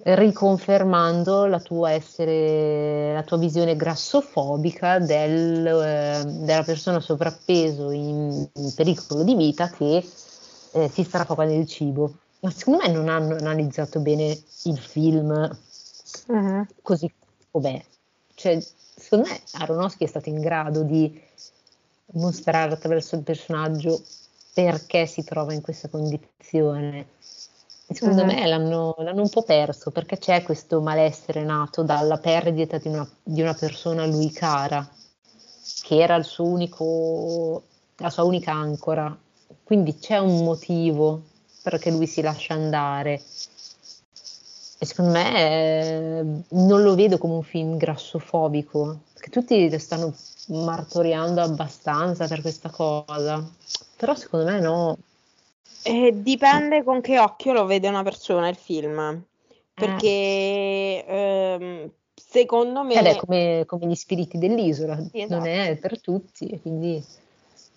riconfermando 0.03 1.47
la 1.47 1.61
tua, 1.61 1.93
essere, 1.93 3.15
la 3.15 3.23
tua 3.23 3.39
visione 3.39 3.77
grassofobica 3.77 4.99
del, 4.99 5.67
eh, 5.67 6.25
della 6.45 6.63
persona 6.65 7.01
sovrappeso 7.01 7.91
in, 7.91 8.47
in, 8.53 8.75
pericolo 8.75 9.23
di 9.23 9.35
vita 9.35 9.71
che 9.71 10.07
eh, 10.73 10.89
si 10.89 11.05
strafoca 11.05 11.45
nel 11.45 11.67
cibo. 11.67 12.15
Ma 12.41 12.51
secondo 12.51 12.81
me 12.83 12.93
non 12.93 13.09
hanno 13.09 13.37
analizzato 13.37 14.01
bene 14.01 14.39
il 14.65 14.79
film 14.79 15.31
uh-huh. 16.27 16.67
così 16.83 17.11
com'è. 17.51 17.83
Cioè, 18.35 18.61
secondo 18.61 19.29
me 19.29 19.41
Aronofsky 19.53 20.05
è 20.05 20.09
stato 20.09 20.29
in 20.29 20.41
grado 20.41 20.83
di 20.83 21.23
mostrare 22.15 22.73
attraverso 22.73 23.15
il 23.17 23.23
personaggio 23.23 24.03
perché 24.53 25.07
si 25.07 25.25
trova 25.25 25.53
in 25.53 25.61
questa 25.61 25.89
condizione. 25.89 27.09
Secondo 27.89 28.23
uh-huh. 28.23 28.27
me 28.27 28.47
l'hanno, 28.47 28.95
l'hanno, 28.99 29.23
un 29.23 29.29
po' 29.29 29.43
perso 29.43 29.91
perché 29.91 30.19
c'è 30.19 30.43
questo 30.43 30.81
malessere 30.81 31.45
nato 31.45 31.83
dalla 31.83 32.17
perdita 32.19 32.79
di 32.79 32.89
una, 32.89 33.07
di 33.23 33.43
una 33.43 33.55
persona 33.55 34.05
a 34.05 34.07
lui 34.07 34.31
cara, 34.31 34.89
che 35.83 36.01
era 36.01 36.15
il 36.17 36.25
suo 36.25 36.47
unico, 36.47 37.63
la 37.97 38.11
sua 38.11 38.25
unica 38.25 38.53
ancora. 38.53 39.17
Quindi 39.63 39.99
c'è 39.99 40.19
un 40.19 40.45
motivo 40.45 41.23
perché 41.63 41.91
lui 41.91 42.07
si 42.07 42.23
lascia 42.23 42.55
andare. 42.55 43.23
E 44.79 44.87
secondo 44.87 45.13
me 45.13 45.39
eh, 45.39 46.25
non 46.49 46.83
lo 46.83 46.95
vedo 46.95 47.19
come 47.19 47.35
un 47.35 47.43
film 47.43 47.77
grassofobico, 47.77 49.01
perché 49.25 49.31
tutti 49.31 49.71
lo 49.71 49.79
stanno 49.79 50.15
martoriando 50.49 51.41
abbastanza 51.41 52.27
per 52.29 52.43
questa 52.43 52.69
cosa, 52.69 53.43
però 53.97 54.15
secondo 54.15 54.51
me 54.51 54.61
no. 54.61 54.99
Eh, 55.83 56.13
dipende 56.15 56.83
con 56.83 57.01
che 57.01 57.19
occhio 57.19 57.53
lo 57.53 57.65
vede 57.65 57.89
una 57.89 58.03
persona 58.03 58.49
il 58.49 58.57
film, 58.57 59.23
perché 59.73 61.05
ehm, 61.07 61.91
secondo 62.15 62.83
me... 62.83 62.95
Ed 62.95 63.07
è 63.07 63.17
come, 63.17 63.65
come 63.67 63.87
gli 63.87 63.95
spiriti 63.95 64.37
dell'isola, 64.37 64.97
Sì, 64.97 65.23
esatto. 65.23 65.41
non 65.41 65.47
è 65.49 65.77
per 65.77 66.01
tutti, 66.01 66.59
quindi 66.61 67.03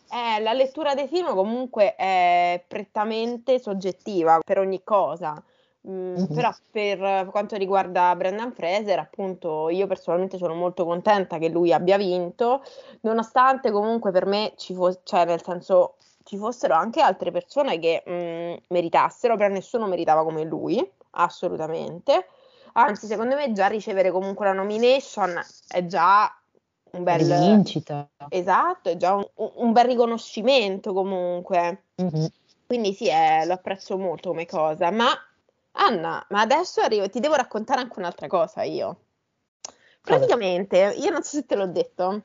Eh, 0.09 0.41
la 0.41 0.53
lettura 0.53 0.95
dei 0.95 1.07
film 1.07 1.33
comunque 1.33 1.95
è 1.95 2.63
prettamente 2.67 3.59
soggettiva 3.59 4.39
per 4.43 4.59
ogni 4.59 4.81
cosa. 4.83 5.41
Mm, 5.89 6.15
Mhm. 6.15 6.33
però 6.33 6.53
per 6.69 7.27
quanto 7.31 7.55
riguarda 7.55 8.13
Brendan 8.15 8.51
Fraser, 8.51 8.99
appunto, 8.99 9.69
io 9.69 9.87
personalmente 9.87 10.37
sono 10.37 10.53
molto 10.53 10.83
contenta 10.85 11.37
che 11.37 11.47
lui 11.47 11.71
abbia 11.71 11.97
vinto, 11.97 12.61
nonostante 13.01 13.71
comunque 13.71 14.11
per 14.11 14.25
me 14.25 14.53
ci 14.57 14.73
fosse, 14.73 14.99
cioè 15.03 15.25
nel 15.25 15.41
senso 15.41 15.95
ci 16.23 16.35
fossero 16.37 16.73
anche 16.73 16.99
altre 16.99 17.31
persone 17.31 17.79
che 17.79 18.03
mm, 18.09 18.55
meritassero, 18.69 19.37
però 19.37 19.47
nessuno 19.53 19.87
meritava 19.87 20.23
come 20.23 20.43
lui, 20.43 20.85
assolutamente. 21.11 22.27
Anzi, 22.73 23.07
secondo 23.07 23.35
me 23.35 23.53
già 23.53 23.67
ricevere 23.67 24.11
comunque 24.11 24.45
la 24.45 24.53
nomination 24.53 25.39
è 25.67 25.85
già 25.85 26.31
un 26.91 27.03
bel... 27.03 27.25
rivincita. 27.25 28.09
Esatto, 28.29 28.89
è 28.89 28.97
già 28.97 29.15
un, 29.15 29.25
un 29.35 29.71
bel 29.71 29.85
riconoscimento 29.85 30.91
comunque. 30.93 31.83
Mhm. 31.95 32.27
Quindi 32.67 32.93
sì, 32.93 33.07
eh, 33.07 33.45
lo 33.45 33.53
apprezzo 33.53 33.97
molto 33.97 34.29
come 34.29 34.45
cosa. 34.45 34.91
Ma 34.91 35.07
Anna, 35.79 36.25
ma 36.29 36.41
adesso 36.41 36.81
arrivo, 36.81 37.09
ti 37.09 37.19
devo 37.19 37.35
raccontare 37.35 37.81
anche 37.81 37.99
un'altra 37.99 38.27
cosa 38.27 38.63
io. 38.63 39.01
Praticamente, 40.01 40.95
io 40.97 41.11
non 41.11 41.21
so 41.21 41.35
se 41.35 41.45
te 41.45 41.55
l'ho 41.55 41.67
detto, 41.67 42.23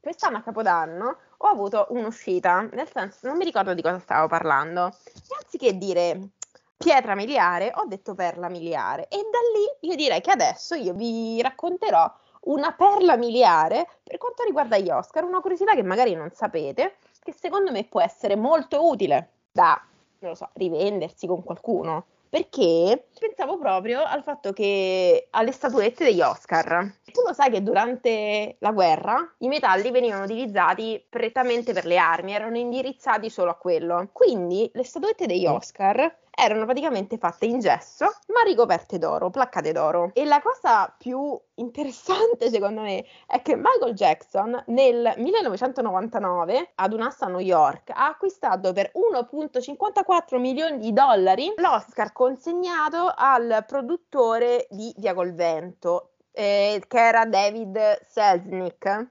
quest'anno 0.00 0.38
a 0.38 0.42
Capodanno 0.42 1.16
ho 1.38 1.46
avuto 1.46 1.86
un'uscita, 1.90 2.68
nel 2.72 2.88
senso, 2.92 3.26
non 3.28 3.36
mi 3.36 3.44
ricordo 3.44 3.72
di 3.72 3.82
cosa 3.82 3.98
stavo 3.98 4.26
parlando. 4.26 4.88
E 4.88 5.36
anziché 5.42 5.78
dire 5.78 6.30
pietra 6.76 7.14
miliare, 7.14 7.72
ho 7.74 7.86
detto 7.86 8.14
perla 8.14 8.48
miliare. 8.48 9.08
E 9.08 9.16
da 9.16 9.38
lì 9.54 9.88
io 9.88 9.96
direi 9.96 10.20
che 10.20 10.30
adesso 10.30 10.74
io 10.74 10.92
vi 10.92 11.40
racconterò 11.40 12.12
una 12.42 12.72
perla 12.72 13.16
miliare 13.16 13.88
per 14.02 14.18
quanto 14.18 14.42
riguarda 14.42 14.76
gli 14.76 14.90
Oscar, 14.90 15.24
una 15.24 15.40
curiosità 15.40 15.74
che 15.74 15.82
magari 15.82 16.14
non 16.14 16.30
sapete, 16.32 16.96
che 17.22 17.32
secondo 17.32 17.70
me 17.70 17.84
può 17.84 18.00
essere 18.00 18.36
molto 18.36 18.86
utile 18.86 19.30
da, 19.52 19.80
non 20.18 20.30
lo 20.30 20.36
so, 20.36 20.50
rivendersi 20.54 21.26
con 21.26 21.42
qualcuno. 21.42 22.06
Perché 22.30 23.08
pensavo 23.18 23.58
proprio 23.58 24.04
al 24.04 24.22
fatto 24.22 24.52
che 24.52 25.26
alle 25.30 25.50
statuette 25.50 26.04
degli 26.04 26.20
Oscar, 26.20 26.88
tu 27.12 27.22
lo 27.26 27.32
sai 27.32 27.50
che 27.50 27.60
durante 27.60 28.54
la 28.60 28.70
guerra 28.70 29.34
i 29.38 29.48
metalli 29.48 29.90
venivano 29.90 30.22
utilizzati 30.22 31.04
prettamente 31.08 31.72
per 31.72 31.86
le 31.86 31.98
armi, 31.98 32.32
erano 32.32 32.56
indirizzati 32.56 33.28
solo 33.30 33.50
a 33.50 33.56
quello. 33.56 34.10
Quindi 34.12 34.70
le 34.74 34.84
statuette 34.84 35.26
degli 35.26 35.44
Oscar 35.44 36.18
erano 36.30 36.64
praticamente 36.64 37.18
fatte 37.18 37.46
in 37.46 37.58
gesso, 37.58 38.04
ma 38.28 38.42
ricoperte 38.44 38.98
d'oro, 38.98 39.30
placcate 39.30 39.72
d'oro. 39.72 40.10
E 40.14 40.24
la 40.24 40.40
cosa 40.40 40.92
più 40.96 41.38
interessante, 41.56 42.48
secondo 42.50 42.80
me, 42.80 43.04
è 43.26 43.42
che 43.42 43.56
Michael 43.56 43.94
Jackson 43.94 44.62
nel 44.68 45.12
1999 45.16 46.72
ad 46.76 46.92
un'asta 46.92 47.26
a 47.26 47.28
New 47.28 47.38
York 47.38 47.90
ha 47.90 48.06
acquistato 48.06 48.72
per 48.72 48.92
1,54 48.94 50.38
milioni 50.38 50.78
di 50.78 50.92
dollari 50.92 51.52
l'Oscar 51.56 52.12
consegnato 52.12 53.12
al 53.14 53.64
produttore 53.66 54.66
di 54.70 54.94
Via 54.96 55.14
col 55.14 55.34
Vento, 55.34 56.12
eh, 56.32 56.82
che 56.86 56.98
era 56.98 57.26
David 57.26 58.02
Selznick. 58.06 59.08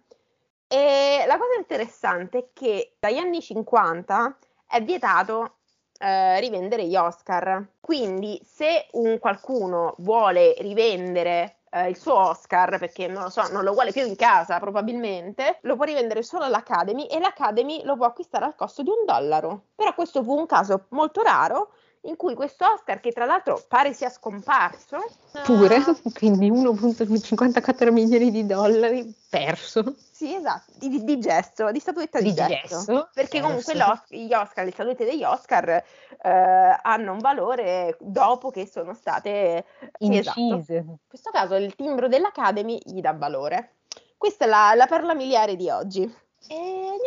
E 0.71 1.23
la 1.25 1.38
cosa 1.38 1.55
interessante 1.58 2.38
è 2.38 2.49
che 2.53 2.95
dagli 2.99 3.17
anni 3.17 3.41
50 3.41 4.38
è 4.67 4.84
vietato 4.84 5.59
eh, 5.99 6.39
rivendere 6.39 6.85
gli 6.85 6.95
Oscar. 6.95 7.65
Quindi, 7.79 8.39
se 8.43 8.88
un 8.93 9.19
qualcuno 9.19 9.95
vuole 9.97 10.55
rivendere 10.59 11.57
eh, 11.71 11.89
il 11.89 11.97
suo 11.97 12.15
Oscar, 12.15 12.79
perché 12.79 13.07
non 13.07 13.23
lo 13.23 13.29
so, 13.29 13.47
non 13.51 13.63
lo 13.63 13.73
vuole 13.73 13.91
più 13.91 14.05
in 14.05 14.15
casa 14.15 14.59
probabilmente, 14.59 15.59
lo 15.62 15.75
può 15.75 15.85
rivendere 15.85 16.23
solo 16.23 16.45
all'Academy 16.45 17.05
e 17.05 17.19
l'Academy 17.19 17.83
lo 17.83 17.95
può 17.95 18.05
acquistare 18.05 18.45
al 18.45 18.55
costo 18.55 18.81
di 18.81 18.89
un 18.89 19.05
dollaro. 19.05 19.63
Però 19.75 19.93
questo 19.93 20.23
fu 20.23 20.38
un 20.38 20.45
caso 20.45 20.85
molto 20.89 21.21
raro 21.21 21.73
in 22.03 22.15
cui 22.15 22.33
questo 22.33 22.65
Oscar, 22.65 22.99
che 22.99 23.12
tra 23.12 23.25
l'altro 23.25 23.63
pare 23.67 23.93
sia 23.93 24.09
scomparso, 24.09 24.97
Pure, 25.43 25.75
eh, 25.75 25.83
quindi 26.13 26.49
1,54 26.49 27.91
milioni 27.91 28.31
di 28.31 28.45
dollari 28.45 29.13
perso. 29.29 29.95
Sì, 30.12 30.35
esatto, 30.35 30.71
di, 30.77 31.03
di 31.03 31.19
gesso, 31.19 31.71
di 31.71 31.79
statuetta 31.79 32.19
di, 32.19 32.29
Di 32.29 32.35
gesso. 32.35 32.77
gesso, 32.77 33.09
Perché 33.13 33.41
comunque 33.41 33.75
gli 34.09 34.33
Oscar, 34.33 34.65
le 34.65 34.71
statuette 34.71 35.05
degli 35.05 35.23
Oscar 35.23 35.69
eh, 35.69 36.79
hanno 36.81 37.13
un 37.13 37.19
valore 37.19 37.95
dopo 37.99 38.49
che 38.49 38.67
sono 38.67 38.93
state 38.93 39.65
sì, 39.97 40.17
esatto. 40.17 40.39
Incise. 40.39 40.75
In 40.75 40.97
questo 41.07 41.31
caso 41.31 41.55
il 41.55 41.75
timbro 41.75 42.07
dell'Academy 42.07 42.79
gli 42.83 43.01
dà 43.01 43.13
valore. 43.13 43.75
Questa 44.17 44.43
è 44.45 44.47
la, 44.47 44.73
la 44.75 44.88
perla 44.88 45.13
miliare 45.13 45.55
di 45.55 45.69
oggi. 45.69 46.13
E 46.47 46.56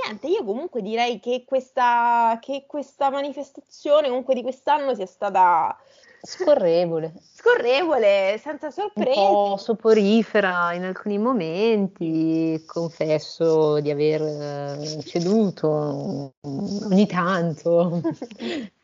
niente, 0.04 0.26
io 0.28 0.44
comunque 0.44 0.82
direi 0.82 1.18
che 1.20 1.44
questa, 1.46 2.38
che 2.40 2.64
questa 2.66 3.10
manifestazione 3.10 4.08
comunque 4.08 4.34
di 4.34 4.42
quest'anno 4.42 4.94
sia 4.94 5.06
stata 5.06 5.76
Scorrevole, 6.24 7.14
scorrevole, 7.34 8.38
senza 8.40 8.66
un 8.66 8.72
sorprese. 8.72 9.10
po' 9.12 9.56
soporifera 9.58 10.72
in 10.72 10.84
alcuni 10.84 11.18
momenti, 11.18 12.62
confesso 12.64 13.80
di 13.80 13.90
aver 13.90 14.22
eh, 14.22 15.02
ceduto 15.02 16.34
ogni 16.42 17.06
tanto, 17.08 18.00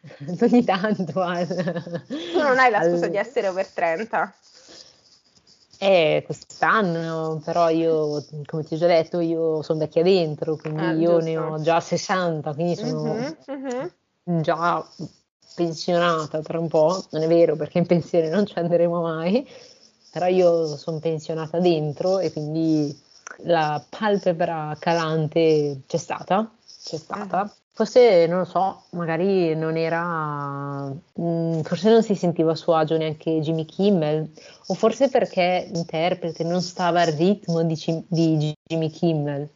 ogni 0.40 0.64
tanto 0.64 1.20
al, 1.20 1.46
Tu 2.08 2.38
non 2.40 2.58
hai 2.58 2.72
la 2.72 2.78
al- 2.78 2.90
scusa 2.90 3.06
di 3.06 3.16
essere 3.16 3.46
over 3.46 3.68
30. 3.68 4.34
Eh, 5.80 6.22
quest'anno, 6.24 7.40
però 7.44 7.68
io, 7.68 8.24
come 8.46 8.64
ti 8.64 8.74
ho 8.74 8.76
già 8.76 8.86
detto, 8.88 9.20
io 9.20 9.62
sono 9.62 9.78
vecchia 9.78 10.02
dentro, 10.02 10.56
quindi 10.56 10.82
Ah, 10.82 10.92
io 10.92 11.20
ne 11.20 11.36
ho 11.38 11.60
già 11.60 11.78
60, 11.80 12.52
quindi 12.52 12.74
sono 12.74 13.14
Mhm, 13.14 13.36
mhm. 13.46 14.42
già 14.42 14.84
pensionata 15.54 16.40
tra 16.42 16.58
un 16.58 16.68
po', 16.68 17.04
non 17.10 17.22
è 17.22 17.28
vero 17.28 17.54
perché 17.56 17.78
in 17.78 17.86
pensione 17.86 18.28
non 18.28 18.44
ci 18.46 18.58
andremo 18.58 19.00
mai, 19.02 19.46
però 20.10 20.26
io 20.26 20.76
sono 20.76 20.98
pensionata 20.98 21.60
dentro 21.60 22.18
e 22.18 22.32
quindi 22.32 22.96
la 23.44 23.80
palpebra 23.88 24.76
calante 24.80 25.80
c'è 25.86 25.96
stata, 25.96 26.50
c'è 26.82 26.96
stata. 26.96 27.52
Forse, 27.78 28.26
non 28.26 28.38
lo 28.40 28.44
so, 28.44 28.82
magari 28.90 29.54
non 29.54 29.76
era, 29.76 30.92
mm, 31.20 31.60
forse 31.60 31.88
non 31.88 32.02
si 32.02 32.16
sentiva 32.16 32.50
a 32.50 32.56
suo 32.56 32.74
agio 32.74 32.96
neanche 32.96 33.38
Jimmy 33.38 33.66
Kimmel, 33.66 34.28
o 34.66 34.74
forse 34.74 35.08
perché 35.08 35.68
l'interprete 35.70 36.42
non 36.42 36.60
stava 36.60 37.02
al 37.02 37.12
ritmo 37.12 37.62
di, 37.62 37.76
di 38.08 38.52
Jimmy 38.68 38.90
Kimmel. 38.90 39.48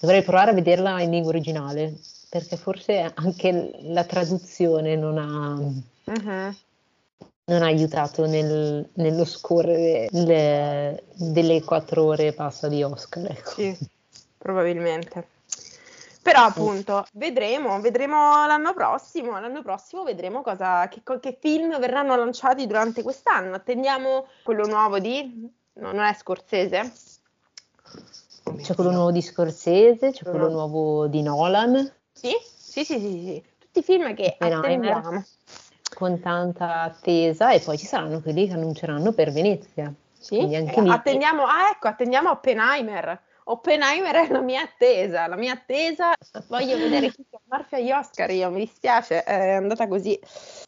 Dovrei 0.00 0.22
provare 0.22 0.52
a 0.52 0.54
vederla 0.54 1.02
in 1.02 1.10
lingua 1.10 1.28
originale, 1.28 1.94
perché 2.30 2.56
forse 2.56 3.12
anche 3.14 3.78
la 3.82 4.04
traduzione 4.04 4.96
non 4.96 5.18
ha, 5.18 6.10
Mhm. 6.10 6.56
non 7.50 7.62
ha 7.62 7.66
aiutato 7.66 8.24
nel- 8.24 8.88
nello 8.94 9.26
scorrere 9.26 10.08
le- 10.12 11.02
delle 11.12 11.62
quattro 11.62 12.04
ore 12.04 12.28
e 12.28 12.32
passa 12.32 12.66
di 12.66 12.82
Oscar. 12.82 13.30
Ecco. 13.30 13.50
Sì, 13.50 13.76
probabilmente. 14.38 15.36
Però 16.30 16.44
appunto 16.44 17.06
vedremo, 17.14 17.80
vedremo 17.80 18.46
l'anno 18.46 18.74
prossimo, 18.74 19.40
l'anno 19.40 19.62
prossimo 19.62 20.02
vedremo 20.02 20.42
cosa, 20.42 20.86
che, 20.88 21.00
che 21.20 21.38
film 21.40 21.78
verranno 21.78 22.16
lanciati 22.16 22.66
durante 22.66 23.02
quest'anno. 23.02 23.54
Attendiamo 23.54 24.26
quello 24.42 24.66
nuovo 24.66 24.98
di... 24.98 25.50
no, 25.74 25.92
non 25.92 26.04
è 26.04 26.12
Scorsese? 26.12 26.92
C'è 28.60 28.74
quello 28.74 28.90
nuovo 28.90 29.10
di 29.10 29.22
Scorsese, 29.22 30.12
c'è 30.12 30.24
quello 30.24 30.50
nuovo 30.50 31.06
di 31.06 31.22
Nolan, 31.22 31.90
Sì? 32.12 32.36
Sì, 32.42 32.84
sì, 32.84 32.98
sì, 32.98 33.22
sì. 33.24 33.44
Tutti 33.58 33.82
film 33.82 34.14
che 34.14 34.36
attendiamo. 34.38 35.24
con 35.94 36.20
tanta 36.20 36.82
attesa, 36.82 37.52
e 37.52 37.60
poi 37.60 37.78
ci 37.78 37.86
saranno 37.86 38.20
quelli 38.20 38.46
che 38.46 38.52
annunceranno 38.52 39.12
per 39.12 39.30
Venezia. 39.30 39.90
Sì? 40.18 40.38
Eh, 40.52 40.66
attendiamo, 40.88 41.44
ah 41.44 41.70
ecco, 41.70 41.88
attendiamo 41.88 42.30
Oppenheimer. 42.30 43.22
Oppenheimer 43.50 44.14
è 44.14 44.28
la 44.30 44.40
mia 44.40 44.60
attesa, 44.60 45.26
la 45.26 45.36
mia 45.36 45.52
attesa. 45.52 46.12
Voglio 46.48 46.76
vedere 46.76 47.10
chi 47.10 47.24
Murphy 47.50 47.76
agli 47.76 47.90
Oscar, 47.90 48.30
io 48.30 48.50
mi 48.50 48.60
dispiace, 48.60 49.24
è 49.24 49.52
andata 49.52 49.88
così. 49.88 50.12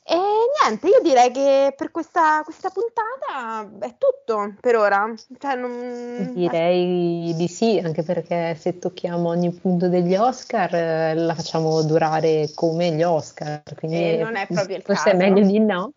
E 0.02 0.16
niente, 0.62 0.88
io 0.88 1.00
direi 1.02 1.30
che 1.30 1.74
per 1.76 1.90
questa, 1.90 2.40
questa 2.42 2.70
puntata 2.70 3.68
è 3.86 3.96
tutto 3.98 4.54
per 4.60 4.76
ora. 4.76 5.12
Cioè, 5.38 5.56
non... 5.56 6.32
Direi 6.32 7.34
di 7.36 7.48
sì, 7.48 7.78
anche 7.84 8.02
perché 8.02 8.54
se 8.58 8.78
tocchiamo 8.78 9.28
ogni 9.28 9.52
punto 9.52 9.88
degli 9.88 10.14
Oscar 10.14 10.74
eh, 10.74 11.14
la 11.14 11.34
facciamo 11.34 11.82
durare 11.82 12.50
come 12.54 12.92
gli 12.92 13.02
Oscar, 13.02 13.62
quindi 13.76 13.98
E 13.98 14.16
non 14.22 14.36
è 14.36 14.46
proprio 14.46 14.76
il 14.76 14.82
forse 14.82 15.10
è 15.10 15.12
caso. 15.12 15.16
meglio 15.18 15.46
di 15.46 15.58
no. 15.60 15.92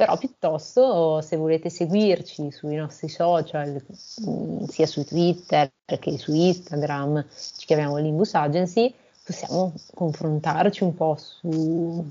Però 0.00 0.16
piuttosto 0.16 1.20
se 1.20 1.36
volete 1.36 1.68
seguirci 1.68 2.50
sui 2.50 2.74
nostri 2.74 3.10
social, 3.10 3.84
mh, 4.24 4.64
sia 4.64 4.86
su 4.86 5.04
Twitter 5.04 5.70
che 5.84 6.16
su 6.16 6.32
Instagram, 6.32 7.26
ci 7.58 7.66
chiamiamo 7.66 7.98
Limbus 7.98 8.32
Agency, 8.32 8.94
possiamo 9.22 9.74
confrontarci 9.92 10.84
un 10.84 10.94
po' 10.94 11.18
su, 11.18 12.10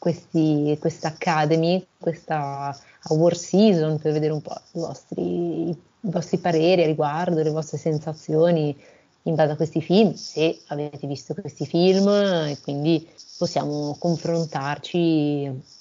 questa 0.00 1.06
Academy, 1.06 1.86
questa 1.96 2.76
Award 3.02 3.36
Season 3.36 4.00
per 4.00 4.14
vedere 4.14 4.32
un 4.32 4.42
po' 4.42 4.60
i 4.72 4.80
vostri, 4.80 5.68
i 5.68 5.76
vostri 6.00 6.38
pareri 6.38 6.82
a 6.82 6.86
riguardo, 6.86 7.40
le 7.40 7.50
vostre 7.50 7.78
sensazioni 7.78 8.76
in 9.22 9.36
base 9.36 9.52
a 9.52 9.56
questi 9.56 9.80
film, 9.80 10.12
se 10.14 10.58
avete 10.66 11.06
visto 11.06 11.34
questi 11.34 11.66
film 11.66 12.08
e 12.08 12.58
quindi 12.64 13.08
possiamo 13.38 13.94
confrontarci 13.96 15.80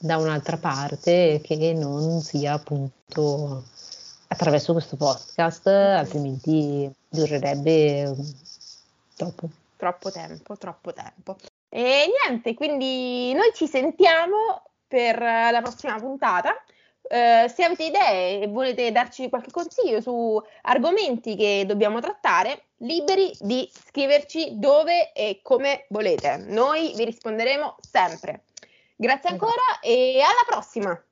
da 0.00 0.16
un'altra 0.16 0.56
parte 0.56 1.42
che 1.44 1.74
non 1.74 2.22
sia 2.22 2.54
appunto 2.54 3.64
attraverso 4.28 4.72
questo 4.72 4.96
podcast, 4.96 5.66
altrimenti 5.66 6.90
durerebbe 7.08 8.14
troppo. 9.14 9.48
Troppo 9.76 10.10
tempo, 10.10 10.56
troppo 10.56 10.92
tempo. 10.92 11.36
E 11.68 12.10
niente, 12.26 12.54
quindi 12.54 13.32
noi 13.34 13.50
ci 13.54 13.66
sentiamo 13.66 14.62
per 14.88 15.18
la 15.18 15.60
prossima 15.62 15.98
puntata. 15.98 16.54
Uh, 17.02 17.48
se 17.48 17.64
avete 17.64 17.84
idee 17.84 18.42
e 18.42 18.46
volete 18.46 18.92
darci 18.92 19.28
qualche 19.28 19.50
consiglio 19.50 20.00
su 20.00 20.40
argomenti 20.62 21.34
che 21.34 21.64
dobbiamo 21.66 21.98
trattare, 21.98 22.66
liberi 22.78 23.32
di 23.40 23.68
scriverci 23.72 24.60
dove 24.60 25.12
e 25.12 25.40
come 25.42 25.86
volete. 25.88 26.36
Noi 26.46 26.92
vi 26.94 27.04
risponderemo 27.04 27.76
sempre. 27.80 28.44
Grazie 29.00 29.30
ancora 29.30 29.80
e 29.80 30.20
alla 30.20 30.44
prossima! 30.46 31.09